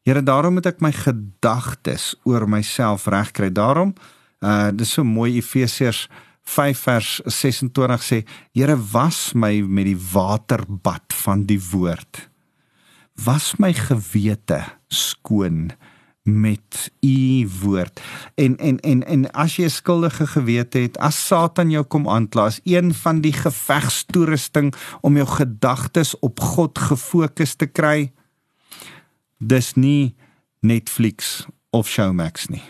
Here, 0.07 0.23
daarom 0.23 0.57
moet 0.57 0.69
ek 0.71 0.79
my 0.81 0.91
gedagtes 0.95 2.13
oor 2.23 2.47
myself 2.49 3.07
regkry. 3.12 3.51
Daarom, 3.51 3.93
uh 4.39 4.71
dis 4.71 4.95
so 4.95 5.03
mooi 5.03 5.38
Efesiërs 5.38 6.07
5 6.49 6.79
vers 6.88 7.12
26 7.25 8.05
sê, 8.07 8.23
Here, 8.55 8.77
was 8.93 9.33
my 9.35 9.59
met 9.62 9.89
die 9.91 9.99
waterbad 9.99 11.13
van 11.23 11.45
die 11.49 11.59
woord. 11.71 12.25
Was 13.25 13.57
my 13.59 13.73
gewete 13.75 14.63
skoon 14.88 15.69
met 16.23 16.91
u 17.01 17.49
woord. 17.62 17.99
En 18.35 18.57
en 18.57 18.79
en 18.79 19.03
en 19.03 19.31
as 19.31 19.55
jy 19.55 19.65
'n 19.65 19.69
skuldige 19.69 20.27
gewete 20.27 20.79
het, 20.79 20.97
as 20.97 21.27
Satan 21.27 21.69
jou 21.69 21.83
kom 21.83 22.07
aankla, 22.07 22.45
as 22.45 22.62
een 22.63 22.93
van 22.93 23.21
die 23.21 23.33
gevegstoerusting 23.33 24.73
om 25.01 25.15
jou 25.15 25.27
gedagtes 25.27 26.19
op 26.19 26.39
God 26.39 26.79
gefokus 26.79 27.55
te 27.55 27.65
kry, 27.65 28.12
dis 29.39 29.73
nie 29.75 30.15
Netflix 30.62 31.47
of 31.71 31.88
Showmax 31.88 32.49
nie. 32.52 32.63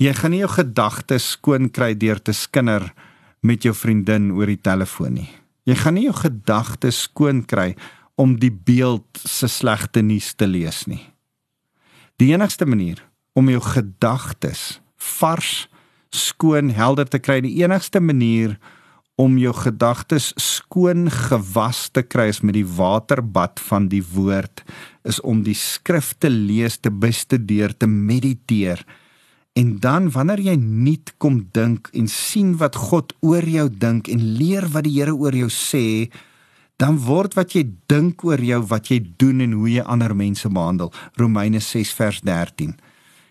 Jy 0.00 0.14
gaan 0.16 0.32
nie 0.32 0.42
jou 0.42 0.50
gedagtes 0.52 1.26
skoon 1.34 1.68
kry 1.68 1.92
deur 1.98 2.20
te 2.22 2.32
skinder 2.32 2.88
met 3.44 3.64
jou 3.66 3.74
vriendin 3.76 4.30
oor 4.32 4.48
die 4.48 4.60
telefoon 4.60 5.20
nie. 5.20 5.30
Jy 5.68 5.76
gaan 5.82 5.98
nie 5.98 6.06
jou 6.06 6.16
gedagtes 6.16 7.04
skoon 7.08 7.44
kry 7.44 7.74
om 8.18 8.38
die 8.40 8.50
beeld 8.50 9.20
se 9.20 9.50
slegte 9.52 10.02
nuus 10.02 10.32
te 10.34 10.48
lees 10.48 10.86
nie. 10.88 11.04
Die 12.18 12.32
enigste 12.32 12.66
manier 12.66 13.02
om 13.38 13.50
jou 13.52 13.60
gedagtes 13.62 14.80
vars, 14.98 15.68
skoon, 16.10 16.72
helder 16.74 17.06
te 17.06 17.20
kry, 17.22 17.38
die 17.44 17.60
enigste 17.62 18.00
manier 18.00 18.56
om 18.56 18.77
jou 19.18 19.52
gedagtes 19.52 20.30
skoon 20.38 21.08
gewas 21.10 21.88
te 21.90 22.04
kry 22.06 22.28
is 22.30 22.40
met 22.42 22.54
die 22.54 22.66
waterbad 22.66 23.58
van 23.66 23.88
die 23.90 24.02
woord 24.14 24.62
is 25.08 25.18
om 25.26 25.42
die 25.42 25.56
skrifte 25.58 26.30
lees 26.30 26.78
te 26.78 26.90
bestudeer 26.90 27.74
te 27.74 27.90
mediteer 27.90 28.84
en 29.58 29.74
dan 29.82 30.06
wanneer 30.14 30.44
jy 30.52 30.56
nuut 30.60 31.14
kom 31.18 31.42
dink 31.52 31.90
en 31.98 32.06
sien 32.06 32.54
wat 32.62 32.78
God 32.78 33.12
oor 33.26 33.42
jou 33.42 33.66
dink 33.68 34.08
en 34.12 34.22
leer 34.38 34.68
wat 34.70 34.86
die 34.86 34.94
Here 35.00 35.16
oor 35.16 35.34
jou 35.34 35.50
sê 35.50 36.10
dan 36.78 37.00
word 37.02 37.34
wat 37.34 37.56
jy 37.56 37.64
dink 37.90 38.22
oor 38.24 38.38
jou, 38.38 38.60
wat 38.70 38.90
jy 38.92 39.00
doen 39.18 39.42
en 39.42 39.56
hoe 39.58 39.70
jy 39.72 39.82
ander 39.82 40.14
mense 40.14 40.46
behandel. 40.46 40.92
Romeine 41.18 41.58
6 41.58 41.90
vers 41.98 42.20
13. 42.22 42.76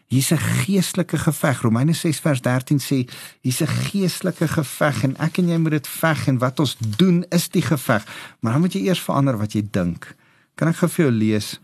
Hier's 0.08 0.32
'n 0.32 0.38
geestelike 0.38 1.18
geveg. 1.18 1.62
Romeine 1.62 1.94
6 1.94 2.20
vers 2.20 2.42
13 2.42 2.80
sê 2.80 3.08
hier's 3.42 3.62
'n 3.62 3.68
geestelike 3.68 4.48
geveg 4.48 5.04
en 5.04 5.18
ek 5.18 5.38
en 5.38 5.50
jy 5.50 5.58
moet 5.58 5.72
dit 5.72 5.88
veg 5.88 6.28
en 6.28 6.38
wat 6.38 6.60
ons 6.60 6.78
doen 6.80 7.26
is 7.30 7.50
die 7.50 7.62
geveg. 7.62 8.06
Maar 8.40 8.52
dan 8.52 8.62
moet 8.62 8.74
jy 8.74 8.82
eers 8.88 9.04
verander 9.04 9.38
wat 9.38 9.52
jy 9.54 9.68
dink. 9.72 10.16
Kan 10.56 10.68
ek 10.68 10.76
gou 10.76 10.90
vir 10.90 11.06
jou 11.06 11.14
lees? 11.14 11.60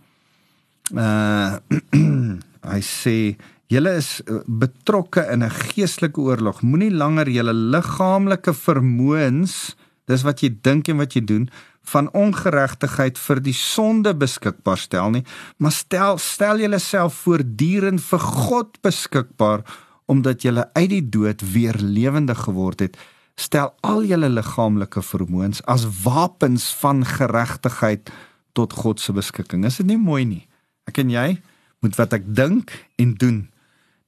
Uh 0.92 1.58
hy 2.74 2.82
sê 2.82 3.36
julle 3.68 3.96
is 3.96 4.22
uh, 4.28 4.40
betrokke 4.48 5.24
in 5.32 5.44
'n 5.44 5.50
geestelike 5.50 6.20
oorlog. 6.20 6.62
Moenie 6.62 6.92
langer 6.92 7.30
julle 7.30 7.54
liggaamlike 7.54 8.54
vermoëns, 8.54 9.76
dis 10.06 10.24
wat 10.24 10.42
jy 10.44 10.52
dink 10.62 10.88
en 10.88 10.98
wat 10.98 11.14
jy 11.14 11.24
doen, 11.24 11.50
van 11.92 12.10
ongeregtigheid 12.16 13.20
vir 13.20 13.42
die 13.44 13.56
sonde 13.56 14.14
beskikbaar 14.16 14.80
stel 14.80 15.12
nie, 15.18 15.24
maar 15.58 15.76
stel 15.76 16.20
stel 16.22 16.62
julleself 16.64 17.24
voortdurend 17.26 18.04
vir 18.04 18.24
God 18.24 18.80
beskikbaar 18.86 19.66
omdat 20.12 20.44
julle 20.44 20.68
uit 20.74 20.90
die 20.92 21.04
dood 21.10 21.44
weer 21.54 21.78
lewendig 21.80 22.44
geword 22.46 22.84
het. 22.84 22.98
Stel 23.40 23.72
al 23.82 24.04
julle 24.06 24.30
liggaamlike 24.30 25.02
vermoëns 25.02 25.64
as 25.70 25.88
wapens 26.04 26.70
van 26.82 27.06
geregtigheid 27.08 28.12
tot 28.54 28.74
God 28.74 29.00
se 29.00 29.16
beskikking. 29.16 29.66
Is 29.66 29.80
dit 29.82 29.90
nie 29.90 29.98
mooi 29.98 30.24
nie? 30.28 30.44
Ek 30.90 31.00
en 31.02 31.10
jy 31.10 31.40
moet 31.84 31.98
wat 32.00 32.14
ek 32.20 32.28
dink 32.36 32.76
en 33.02 33.16
doen 33.20 33.42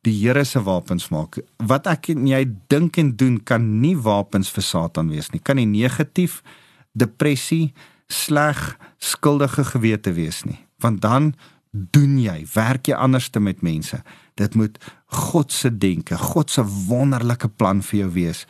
die 0.05 0.13
Here 0.13 0.43
se 0.45 0.61
wapens 0.61 1.09
maak. 1.09 1.39
Wat 1.57 1.87
ek 1.89 2.11
en 2.13 2.27
jy 2.29 2.43
dink 2.69 2.99
en 3.01 3.15
doen 3.17 3.39
kan 3.41 3.65
nie 3.81 3.95
wapens 3.97 4.51
vir 4.53 4.65
Satan 4.65 5.09
wees 5.09 5.31
nie. 5.33 5.41
Kan 5.41 5.57
nie 5.57 5.65
negatief, 5.69 6.43
depressie, 6.97 7.73
sleg, 8.07 8.77
skuldige 8.97 9.65
gewete 9.75 10.13
wees 10.15 10.43
nie. 10.47 10.59
Want 10.81 11.01
dan 11.03 11.33
doen 11.71 12.17
jy, 12.21 12.45
werk 12.53 12.87
jy 12.87 12.95
anderste 12.95 13.41
met 13.43 13.63
mense. 13.65 13.99
Dit 14.39 14.55
moet 14.55 14.77
God 15.05 15.51
se 15.51 15.71
denke, 15.71 16.17
God 16.17 16.51
se 16.51 16.63
wonderlike 16.87 17.49
plan 17.59 17.83
vir 17.83 18.05
jou 18.05 18.11
wees. 18.15 18.45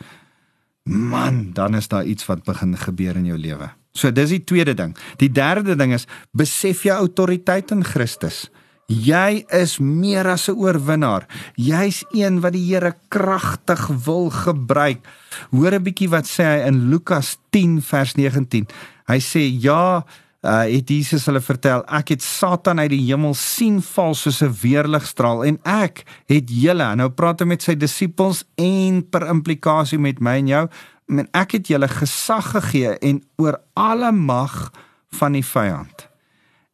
Man, 0.86 1.50
dan 1.54 1.74
is 1.74 1.88
daar 1.90 2.06
iets 2.06 2.26
wat 2.30 2.44
begin 2.46 2.76
gebeur 2.78 3.18
in 3.18 3.26
jou 3.26 3.38
lewe. 3.38 3.70
So 3.96 4.12
dis 4.12 4.30
die 4.30 4.44
tweede 4.44 4.74
ding. 4.76 4.92
Die 5.18 5.32
derde 5.32 5.74
ding 5.76 5.94
is 5.96 6.06
besef 6.36 6.84
jou 6.86 6.94
autoriteit 6.94 7.72
in 7.74 7.82
Christus. 7.84 8.46
Jy 8.86 9.42
is 9.50 9.80
meer 9.82 10.28
as 10.30 10.46
'n 10.48 10.54
oorwinnaar. 10.54 11.26
Jy's 11.56 12.04
een 12.14 12.40
wat 12.40 12.52
die 12.52 12.66
Here 12.70 12.94
kragtig 13.08 13.86
wil 14.04 14.30
gebruik. 14.30 15.02
Hoor 15.50 15.74
'n 15.74 15.82
bietjie 15.82 16.08
wat 16.08 16.26
sê 16.26 16.44
hy 16.44 16.66
in 16.68 16.88
Lukas 16.88 17.38
10 17.50 17.82
vers 17.82 18.14
19. 18.14 18.66
Hy 19.06 19.18
sê 19.18 19.42
ja, 19.60 20.04
uh, 20.42 20.62
het 20.62 20.88
Jesus 20.88 21.26
hulle 21.26 21.40
vertel, 21.40 21.82
ek 21.88 22.08
het 22.08 22.22
Satan 22.22 22.78
uit 22.78 22.90
die 22.90 23.06
hemel 23.10 23.34
sien 23.34 23.82
val 23.82 24.14
soos 24.14 24.40
'n 24.42 24.54
weerligstraal 24.62 25.44
en 25.44 25.58
ek 25.64 26.04
het 26.26 26.44
julle, 26.48 26.94
nou 26.94 27.08
praat 27.08 27.40
hy 27.40 27.46
met 27.46 27.62
sy 27.62 27.74
disippels 27.74 28.44
en 28.54 29.02
per 29.10 29.26
implikasie 29.26 29.98
met 29.98 30.20
my 30.20 30.38
en 30.38 30.46
jou, 30.46 30.68
en 31.08 31.28
ek 31.32 31.52
het 31.52 31.66
julle 31.66 31.88
gesag 31.88 32.50
gegee 32.50 32.98
en 33.02 33.22
oor 33.36 33.60
alle 33.74 34.12
mag 34.12 34.70
van 35.10 35.32
die 35.32 35.44
vyand 35.44 36.05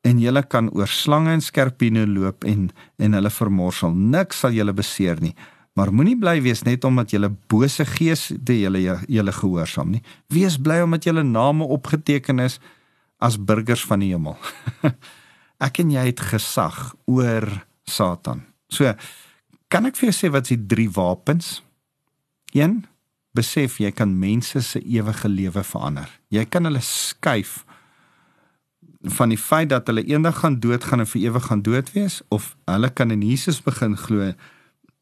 en 0.02 0.20
julle 0.20 0.42
kan 0.50 0.68
oor 0.74 0.90
slange 0.90 1.32
en 1.36 1.42
skorpioene 1.42 2.04
loop 2.10 2.46
en 2.48 2.70
en 2.98 3.16
hulle 3.18 3.30
vermorsel. 3.30 3.94
Niks 3.94 4.42
sal 4.42 4.54
julle 4.56 4.74
beseer 4.74 5.20
nie. 5.22 5.34
Maar 5.78 5.92
moenie 5.94 6.18
bly 6.20 6.36
wees 6.44 6.64
net 6.66 6.84
omdat 6.84 7.14
julle 7.14 7.30
bose 7.48 7.84
geeste 7.94 8.58
julle 8.58 8.82
julle 9.08 9.32
gehoorsaam 9.32 9.94
nie. 9.94 10.02
Wees 10.32 10.58
bly 10.60 10.82
omdat 10.84 11.06
julle 11.08 11.24
name 11.24 11.64
opgeteken 11.64 12.42
is 12.44 12.58
as 13.22 13.38
burgers 13.38 13.84
van 13.86 14.02
die 14.02 14.10
hemel. 14.12 14.36
ek 15.66 15.80
en 15.84 15.92
jy 15.94 16.06
het 16.10 16.20
gesag 16.32 16.78
oor 17.06 17.46
Satan. 17.88 18.42
So 18.72 18.90
kan 19.72 19.86
ek 19.88 19.96
vir 19.96 20.10
jou 20.10 20.16
sê 20.18 20.32
wat 20.34 20.50
is 20.50 20.56
die 20.56 20.66
drie 20.74 20.90
wapens? 20.92 21.60
1 22.52 22.82
Besef 23.32 23.78
jy 23.80 23.88
kan 23.96 24.10
mense 24.20 24.60
se 24.60 24.80
ewige 24.84 25.28
lewe 25.32 25.62
verander. 25.64 26.10
Jy 26.28 26.42
kan 26.52 26.68
hulle 26.68 26.82
skuif 26.84 27.62
van 29.02 29.28
die 29.28 29.38
feit 29.38 29.68
dat 29.68 29.86
hulle 29.86 30.04
eendag 30.04 30.38
gaan 30.38 30.60
doodgaan 30.60 31.02
en 31.02 31.06
vir 31.06 31.22
ewig 31.22 31.46
gaan 31.46 31.62
dood 31.62 31.92
wees 31.92 32.20
of 32.28 32.56
hulle 32.70 32.90
kan 32.90 33.10
in 33.10 33.22
Jesus 33.22 33.62
begin 33.62 33.96
glo 33.96 34.32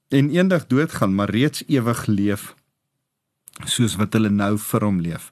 en 0.09 0.31
eendag 0.31 0.67
doodgaan 0.67 1.15
maar 1.15 1.31
reeds 1.31 1.63
ewig 1.67 2.07
leef 2.07 2.55
soos 3.69 3.97
wat 4.01 4.17
hulle 4.17 4.31
nou 4.33 4.57
vir 4.59 4.87
hom 4.87 5.01
leef. 5.05 5.31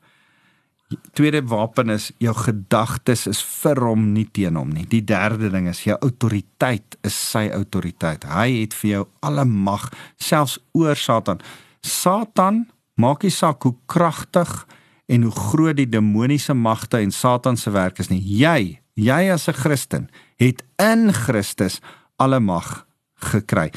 Tweede 1.17 1.43
wapen 1.45 1.91
is 1.93 2.11
jou 2.21 2.33
gedagtes 2.37 3.27
is 3.29 3.41
vir 3.45 3.81
hom 3.85 4.07
nie 4.15 4.25
teen 4.33 4.57
hom 4.57 4.71
nie. 4.73 4.87
Die 4.89 5.05
derde 5.05 5.51
ding 5.53 5.69
is 5.69 5.83
jou 5.85 5.97
autoriteit 6.01 6.97
is 7.05 7.17
sy 7.17 7.49
autoriteit. 7.53 8.25
Hy 8.25 8.63
het 8.63 8.77
vir 8.77 8.91
jou 8.91 9.03
alle 9.21 9.45
mag 9.45 9.91
selfs 10.17 10.57
oor 10.73 10.97
Satan. 10.97 11.43
Satan 11.85 12.67
maak 12.97 13.25
nie 13.25 13.33
saak 13.33 13.65
hoe 13.69 13.77
kragtig 13.87 14.65
en 15.09 15.25
hoe 15.25 15.33
groot 15.33 15.77
die 15.77 15.89
demoniese 15.89 16.55
magte 16.55 17.01
en 17.01 17.11
Satan 17.11 17.57
se 17.57 17.73
werk 17.73 17.99
is 17.99 18.11
nie. 18.13 18.21
Jy, 18.21 18.81
jy 18.95 19.23
as 19.33 19.49
'n 19.49 19.57
Christen, 19.57 20.09
het 20.37 20.63
in 20.77 21.13
Christus 21.13 21.81
alle 22.17 22.41
mag 22.41 22.89
gekry. 23.19 23.71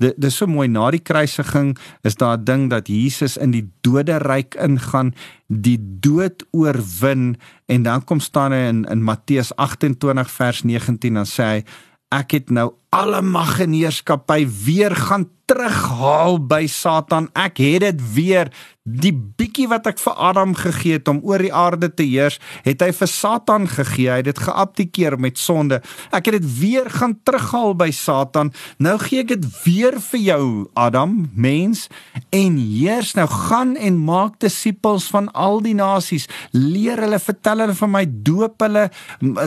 Dit 0.00 0.16
dis 0.20 0.36
so 0.36 0.48
mooi 0.48 0.68
na 0.68 0.90
die 0.90 1.02
kruisiging 1.02 1.76
is 2.02 2.16
daar 2.16 2.38
'n 2.38 2.44
ding 2.44 2.70
dat 2.70 2.88
Jesus 2.88 3.36
in 3.36 3.50
die 3.50 3.68
doderyk 3.80 4.54
ingaan, 4.54 5.14
die 5.48 5.78
dood 6.00 6.46
oorwin 6.50 7.36
en 7.66 7.82
dan 7.82 8.04
kom 8.04 8.20
staan 8.20 8.52
hy 8.52 8.68
in 8.68 8.84
in 8.84 9.02
Matteus 9.02 9.52
28 9.56 10.30
vers 10.30 10.62
19 10.62 11.14
dan 11.14 11.26
sê 11.26 11.42
hy 11.42 11.64
ek 12.10 12.30
het 12.30 12.50
nou 12.50 12.72
alle 12.96 13.20
mag 13.22 13.58
en 13.60 13.72
heerskappy 13.76 14.46
weer 14.64 14.94
gaan 14.96 15.28
terughaal 15.46 16.40
by 16.42 16.64
Satan. 16.70 17.28
Ek 17.38 17.60
het 17.62 17.84
dit 17.84 18.00
weer 18.16 18.50
die 18.86 19.10
bietjie 19.10 19.66
wat 19.66 19.88
ek 19.90 19.98
vir 19.98 20.14
Adam 20.28 20.52
gegee 20.54 20.98
het 21.00 21.08
om 21.10 21.18
oor 21.26 21.42
die 21.42 21.52
aarde 21.54 21.88
te 21.90 22.04
heers, 22.06 22.36
het 22.62 22.82
hy 22.84 22.92
vir 22.94 23.10
Satan 23.10 23.66
gegee. 23.70 24.06
Hy 24.10 24.18
het 24.20 24.28
dit 24.28 24.42
geabdikeer 24.46 25.16
met 25.22 25.40
sonde. 25.42 25.80
Ek 26.14 26.28
het 26.30 26.38
dit 26.38 26.46
weer 26.60 26.86
gaan 26.94 27.16
terughaal 27.26 27.74
by 27.78 27.88
Satan. 27.94 28.52
Nou 28.82 28.94
gee 29.02 29.24
ek 29.24 29.32
dit 29.34 29.48
weer 29.64 29.98
vir 30.12 30.22
jou, 30.22 30.44
Adam, 30.78 31.16
mens, 31.34 31.86
en 32.30 32.58
heers 32.58 33.14
nou 33.18 33.26
gaan 33.30 33.74
en 33.74 33.98
maak 34.06 34.38
disippels 34.42 35.08
van 35.14 35.26
al 35.34 35.58
die 35.66 35.74
nasies. 35.78 36.28
Leer 36.54 37.02
hulle, 37.02 37.18
vertel 37.22 37.64
hulle 37.64 37.78
van 37.82 37.94
my 37.96 38.04
doop 38.06 38.62
hulle, 38.66 38.86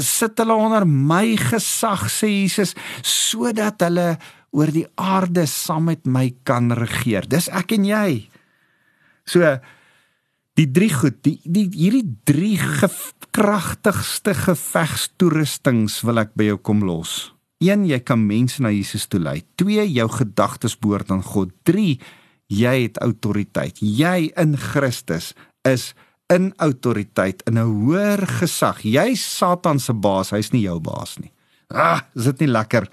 sit 0.04 0.40
hulle 0.44 0.60
onder 0.68 0.88
my 0.88 1.38
gesag 1.40 2.10
sê 2.12 2.28
Jesus, 2.42 2.76
sodat 3.40 3.82
hulle 3.88 4.18
oor 4.52 4.72
die 4.74 4.88
aarde 5.00 5.46
saam 5.48 5.90
met 5.90 6.08
my 6.10 6.30
kan 6.48 6.72
regeer. 6.76 7.28
Dis 7.30 7.50
ek 7.54 7.76
en 7.78 7.86
jy. 7.88 8.30
So 9.30 9.46
die 10.60 10.68
drie 10.68 10.92
goed, 10.92 11.22
die, 11.24 11.38
die 11.46 11.70
hierdie 11.72 12.18
drie 12.28 12.58
kragtigste 13.36 14.34
gevegstoerustings 14.36 16.02
wil 16.08 16.26
ek 16.26 16.34
by 16.36 16.50
jou 16.52 16.60
kom 16.60 16.84
los. 16.84 17.32
1 17.64 17.86
jy 17.90 18.00
kan 18.04 18.22
mense 18.24 18.64
na 18.64 18.72
Jesus 18.72 19.08
toe 19.12 19.22
lei. 19.22 19.42
2 19.60 19.86
jou 19.86 20.08
gedagtes 20.16 20.78
behoort 20.80 21.12
aan 21.12 21.24
God. 21.24 21.54
3 21.68 22.00
jy 22.50 22.76
het 22.88 23.00
autoriteit. 23.04 23.80
Jy 23.84 24.32
in 24.40 24.58
Christus 24.58 25.34
is 25.68 25.92
in 26.34 26.52
autoriteit 26.62 27.44
in 27.50 27.58
'n 27.58 27.70
hoër 27.86 28.26
gesag. 28.40 28.82
Jy's 28.82 29.22
Satan 29.22 29.80
se 29.80 29.94
baas, 29.94 30.32
hy's 30.32 30.52
nie 30.52 30.62
jou 30.62 30.80
baas 30.80 31.18
nie. 31.20 31.32
Ah, 31.70 32.02
is 32.16 32.26
dit 32.26 32.40
nie 32.40 32.54
lekker 32.54 32.90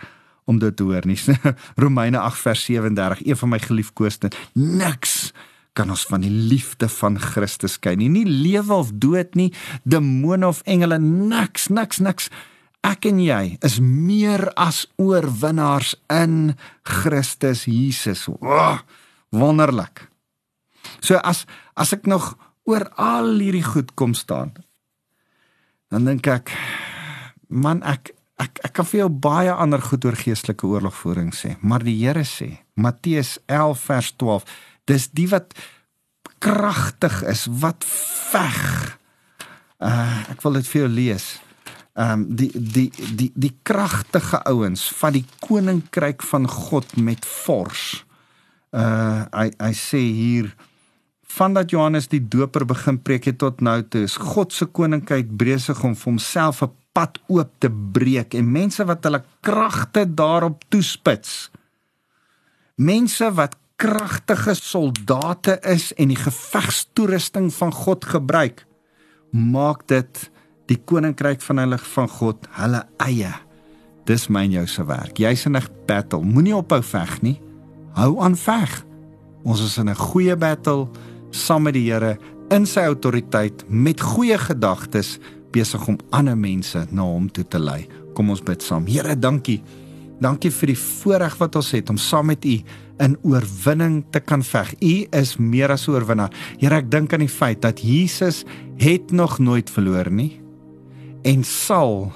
om 0.46 0.58
dit 0.62 0.76
te 0.76 0.86
hoor 0.86 1.06
nie? 1.08 1.18
Romeine 1.84 2.22
8 2.22 2.42
vers 2.46 2.64
37, 2.68 3.26
een 3.26 3.38
van 3.42 3.52
my 3.52 3.60
geliefkoeste. 3.62 4.30
Niks 4.54 5.32
kan 5.76 5.92
ons 5.92 6.06
van 6.08 6.24
die 6.24 6.32
liefde 6.32 6.88
van 6.88 7.18
Christus 7.20 7.76
skei 7.76 7.96
nie. 8.00 8.08
Nie 8.08 8.24
lewe 8.24 8.80
of 8.80 8.94
dood 8.96 9.36
nie, 9.36 9.50
demone 9.84 10.48
of 10.48 10.62
engele, 10.64 10.98
niks, 11.02 11.68
niks, 11.68 12.00
niks. 12.00 12.30
Ek 12.86 13.08
en 13.10 13.18
jy 13.20 13.56
is 13.66 13.80
meer 13.82 14.46
as 14.54 14.84
oorwinnaars 15.02 15.96
in 16.12 16.54
Christus 16.86 17.66
Jesus. 17.66 18.26
Oh, 18.38 18.78
wonderlik. 19.34 20.06
So 21.02 21.18
as 21.20 21.44
as 21.76 21.92
ek 21.92 22.06
nog 22.08 22.34
oor 22.66 22.86
al 22.96 23.34
hierdie 23.42 23.66
goed 23.66 23.92
kom 23.98 24.14
staan, 24.14 24.54
dan 25.90 26.06
dink 26.08 26.30
ek 26.30 26.54
man 27.50 27.82
ek 27.86 28.15
ek 28.42 28.60
ek 28.68 28.72
kan 28.76 28.88
vir 28.88 29.00
jou 29.00 29.08
baie 29.08 29.52
ander 29.52 29.80
goed 29.80 30.04
oor 30.04 30.16
geestelike 30.16 30.66
oorlogvoering 30.68 31.32
sê, 31.34 31.56
maar 31.60 31.84
die 31.84 31.96
Here 31.96 32.24
sê, 32.24 32.58
Matteus 32.74 33.38
11 33.46 33.80
vers 33.88 34.12
12 34.20 34.44
dis 34.86 35.08
die 35.16 35.28
wat 35.32 35.56
kragtig 36.38 37.22
is 37.26 37.46
wat 37.62 37.84
veg. 37.86 38.62
Uh 39.80 40.32
ek 40.32 40.44
wil 40.44 40.60
dit 40.60 40.70
vir 40.72 40.82
jou 40.82 40.92
lees. 40.92 41.26
Ehm 41.96 42.12
um, 42.12 42.24
die 42.36 42.50
die 42.52 42.90
die 43.16 43.30
die 43.34 43.54
kragtige 43.64 44.42
ouens 44.44 44.84
van 45.00 45.16
die 45.16 45.24
koninkryk 45.40 46.22
van 46.22 46.48
God 46.48 46.96
met 46.96 47.24
vors. 47.44 48.04
Uh 48.72 49.24
hy 49.32 49.50
hy 49.56 49.72
sê 49.72 50.02
hier 50.04 50.52
vandat 51.36 51.72
Johannes 51.72 52.08
die 52.08 52.22
Doper 52.22 52.64
begin 52.64 52.98
preek 53.02 53.26
het 53.28 53.38
tot 53.42 53.60
nou 53.60 53.80
toe, 53.82 54.06
is 54.08 54.16
God 54.16 54.52
se 54.52 54.68
koninkryk 54.68 55.32
besig 55.36 55.82
om 55.84 55.96
vir 55.96 56.12
homself 56.12 56.62
'n 56.62 56.72
pad 56.96 57.20
oop 57.28 57.52
te 57.60 57.68
breek 57.68 58.34
en 58.38 58.48
mense 58.48 58.84
wat 58.88 59.04
hulle 59.04 59.20
kragte 59.44 60.06
daarop 60.08 60.64
toespits. 60.72 61.50
Mense 62.76 63.28
wat 63.36 63.56
kragtige 63.76 64.54
soldate 64.56 65.58
is 65.68 65.90
en 66.00 66.08
die 66.12 66.20
gevegstoerusting 66.20 67.50
van 67.52 67.74
God 67.76 68.06
gebruik, 68.08 68.64
maak 69.32 69.84
dit 69.92 70.22
die 70.70 70.78
koninkryk 70.88 71.44
van 71.44 71.60
hulle 71.62 71.78
van 71.92 72.08
God 72.08 72.48
hulle 72.56 72.82
eie. 73.04 73.34
Dis 74.06 74.28
myn 74.32 74.54
jou 74.54 74.64
se 74.70 74.84
werk. 74.86 75.18
Jy's 75.18 75.46
in 75.46 75.56
'n 75.56 75.68
battle. 75.86 76.22
Moenie 76.22 76.56
ophou 76.56 76.82
veg 76.82 77.22
nie. 77.22 77.40
Hou 77.94 78.20
aan 78.20 78.36
veg. 78.36 78.84
Ons 79.44 79.60
is 79.60 79.78
in 79.78 79.88
'n 79.88 79.94
goeie 79.94 80.36
battle 80.36 80.88
saam 81.30 81.62
met 81.62 81.74
die 81.74 81.92
Here 81.92 82.18
in 82.50 82.66
sy 82.66 82.80
autoriteit 82.80 83.64
met 83.68 84.00
goeie 84.00 84.38
gedagtes 84.38 85.18
besig 85.52 85.88
om 85.88 85.98
ander 86.10 86.36
mense 86.36 86.86
na 86.90 87.02
hom 87.02 87.28
toe 87.30 87.44
te 87.44 87.58
lei. 87.58 87.86
Kom 88.14 88.30
ons 88.30 88.42
bid 88.42 88.62
saam. 88.62 88.86
Here, 88.86 89.16
dankie. 89.16 89.60
Dankie 90.20 90.50
vir 90.50 90.72
die 90.72 90.80
voorreg 90.80 91.36
wat 91.40 91.56
ons 91.60 91.74
het 91.76 91.90
om 91.92 91.98
saam 92.00 92.30
met 92.32 92.44
U 92.44 92.56
in 93.04 93.16
oorwinning 93.22 94.00
te 94.12 94.22
kan 94.24 94.42
veg. 94.42 94.72
U 94.80 94.94
is 95.18 95.36
meer 95.36 95.74
as 95.74 95.88
oorwinnaar. 95.88 96.32
Here, 96.60 96.80
ek 96.80 96.90
dink 96.90 97.12
aan 97.12 97.24
die 97.26 97.32
feit 97.32 97.60
dat 97.64 97.82
Jesus 97.84 98.44
het 98.80 99.12
nog 99.12 99.38
nooit 99.38 99.70
verloor 99.72 100.10
nie 100.10 100.32
en 101.26 101.42
sal 101.44 102.12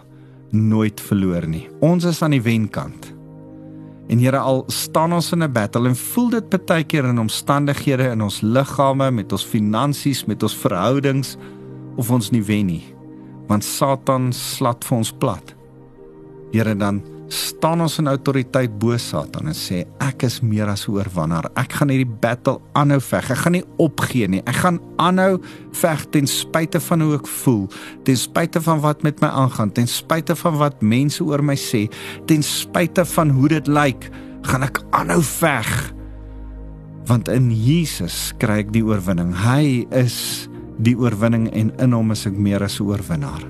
nooit 0.55 1.01
verloor 1.03 1.47
nie. 1.51 1.67
Ons 1.85 2.07
is 2.09 2.23
aan 2.23 2.37
die 2.37 2.45
wenkant. 2.45 3.11
En 4.11 4.19
Here 4.19 4.39
al 4.39 4.65
staan 4.73 5.13
ons 5.13 5.33
in 5.33 5.43
'n 5.43 5.53
battle 5.53 5.89
en 5.89 5.97
voel 5.97 6.31
dit 6.31 6.67
baie 6.67 6.85
keer 6.85 7.05
in 7.05 7.19
omstandighede 7.19 8.11
in 8.11 8.23
ons 8.23 8.41
liggame, 8.41 9.11
met 9.11 9.33
ons 9.33 9.45
finansies, 9.45 10.25
met 10.27 10.43
ons 10.43 10.57
verhoudings 10.57 11.37
of 11.97 12.11
ons 12.11 12.31
nie 12.31 12.43
wen 12.43 12.67
nie. 12.67 13.00
Want 13.51 13.67
Satan 13.67 14.31
slat 14.37 14.87
vir 14.87 15.01
ons 15.01 15.11
plat. 15.19 15.57
Here 16.55 16.75
dan 16.79 17.03
staan 17.31 17.81
ons 17.85 17.95
in 18.03 18.11
autoriteit 18.11 18.73
bo 18.83 18.97
Satan 18.99 19.51
en 19.51 19.57
sê 19.57 19.85
ek 20.03 20.25
is 20.27 20.41
meer 20.43 20.71
as 20.71 20.87
oorwinnaar. 20.91 21.47
Ek 21.59 21.77
gaan 21.79 21.93
hierdie 21.93 22.19
battle 22.23 22.59
aanhou 22.79 22.99
veg. 23.03 23.31
Ek 23.31 23.43
gaan 23.45 23.55
nie 23.55 23.65
opgee 23.83 24.27
nie. 24.31 24.43
Ek 24.51 24.59
gaan 24.65 24.81
aanhou 25.03 25.39
veg 25.79 26.05
ten 26.15 26.27
spyte 26.31 26.83
van 26.83 27.07
hoe 27.07 27.15
ek 27.21 27.31
voel, 27.31 27.69
ten 28.07 28.19
spyte 28.19 28.63
van 28.67 28.83
wat 28.83 29.07
met 29.07 29.23
my 29.23 29.31
aangaan, 29.45 29.71
ten 29.75 29.89
spyte 29.91 30.35
van 30.43 30.59
wat 30.61 30.83
mense 30.83 31.23
oor 31.23 31.43
my 31.43 31.57
sê, 31.59 31.87
ten 32.27 32.43
spyte 32.47 33.07
van 33.15 33.31
hoe 33.37 33.55
dit 33.55 33.71
lyk, 33.71 34.11
gaan 34.51 34.67
ek 34.67 34.83
aanhou 34.97 35.23
veg. 35.23 35.71
Want 37.11 37.31
in 37.33 37.51
Jesus 37.55 38.31
kry 38.43 38.61
ek 38.65 38.75
die 38.75 38.85
oorwinning. 38.87 39.33
Hy 39.35 39.87
is 39.97 40.50
die 40.81 40.97
oorwinning 40.97 41.49
en 41.57 41.73
in 41.83 41.93
hom 41.97 42.15
is 42.15 42.27
ek 42.27 42.37
meer 42.37 42.63
as 42.65 42.81
'n 42.81 42.85
oorwinnaar. 42.85 43.45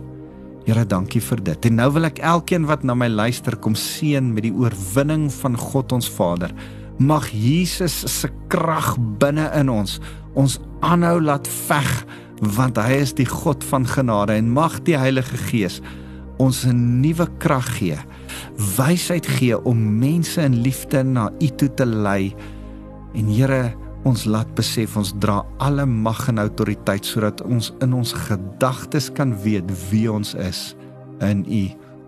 Here, 0.67 0.85
dankie 0.85 1.21
vir 1.21 1.41
dit. 1.43 1.67
En 1.67 1.75
nou 1.75 1.91
wil 1.93 2.05
ek 2.05 2.19
elkeen 2.19 2.67
wat 2.67 2.85
na 2.85 2.95
my 2.95 3.09
luister 3.09 3.57
kom 3.57 3.75
seën 3.75 4.35
met 4.35 4.43
die 4.43 4.53
oorwinning 4.53 5.31
van 5.33 5.57
God 5.57 5.93
ons 5.93 6.09
Vader. 6.09 6.51
Mag 6.99 7.31
Jesus 7.33 8.21
se 8.21 8.29
krag 8.49 8.97
binne 9.19 9.51
in 9.55 9.69
ons 9.69 10.01
ons 10.35 10.61
aanhou 10.81 11.21
laat 11.21 11.49
veg 11.49 12.07
want 12.57 12.79
hy 12.81 13.01
is 13.03 13.13
die 13.13 13.27
God 13.27 13.65
van 13.65 13.85
genade 13.85 14.33
en 14.33 14.53
mag 14.53 14.79
die 14.87 14.97
Heilige 14.97 15.37
Gees 15.51 15.81
ons 16.39 16.65
'n 16.65 17.01
nuwe 17.01 17.27
krag 17.39 17.69
gee. 17.79 17.99
Wysheid 18.77 19.27
gee 19.27 19.59
om 19.65 19.99
mense 19.99 20.41
in 20.41 20.63
liefde 20.63 21.03
na 21.05 21.31
U 21.41 21.47
toe 21.47 21.75
te 21.75 21.87
lei. 21.87 22.35
En 23.15 23.27
Here, 23.27 23.75
ons 24.09 24.25
laat 24.25 24.49
besef 24.57 24.97
ons 24.97 25.13
dra 25.23 25.41
alle 25.61 25.85
mag 25.87 26.23
en 26.31 26.41
autoriteit 26.43 27.05
sodat 27.07 27.43
ons 27.45 27.73
in 27.85 27.95
ons 27.97 28.15
gedagtes 28.29 29.11
kan 29.17 29.35
weet 29.45 29.69
wie 29.91 30.07
ons 30.13 30.35
is. 30.35 30.71
In 31.25 31.45
U 31.45 31.63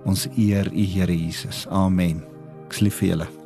ons 0.09 0.27
eer 0.37 0.73
U 0.73 0.89
Here 0.95 1.15
Jesus. 1.15 1.67
Amen. 1.71 2.25
Ek 2.69 2.81
lief 2.81 3.03
vir 3.03 3.15
julle 3.15 3.42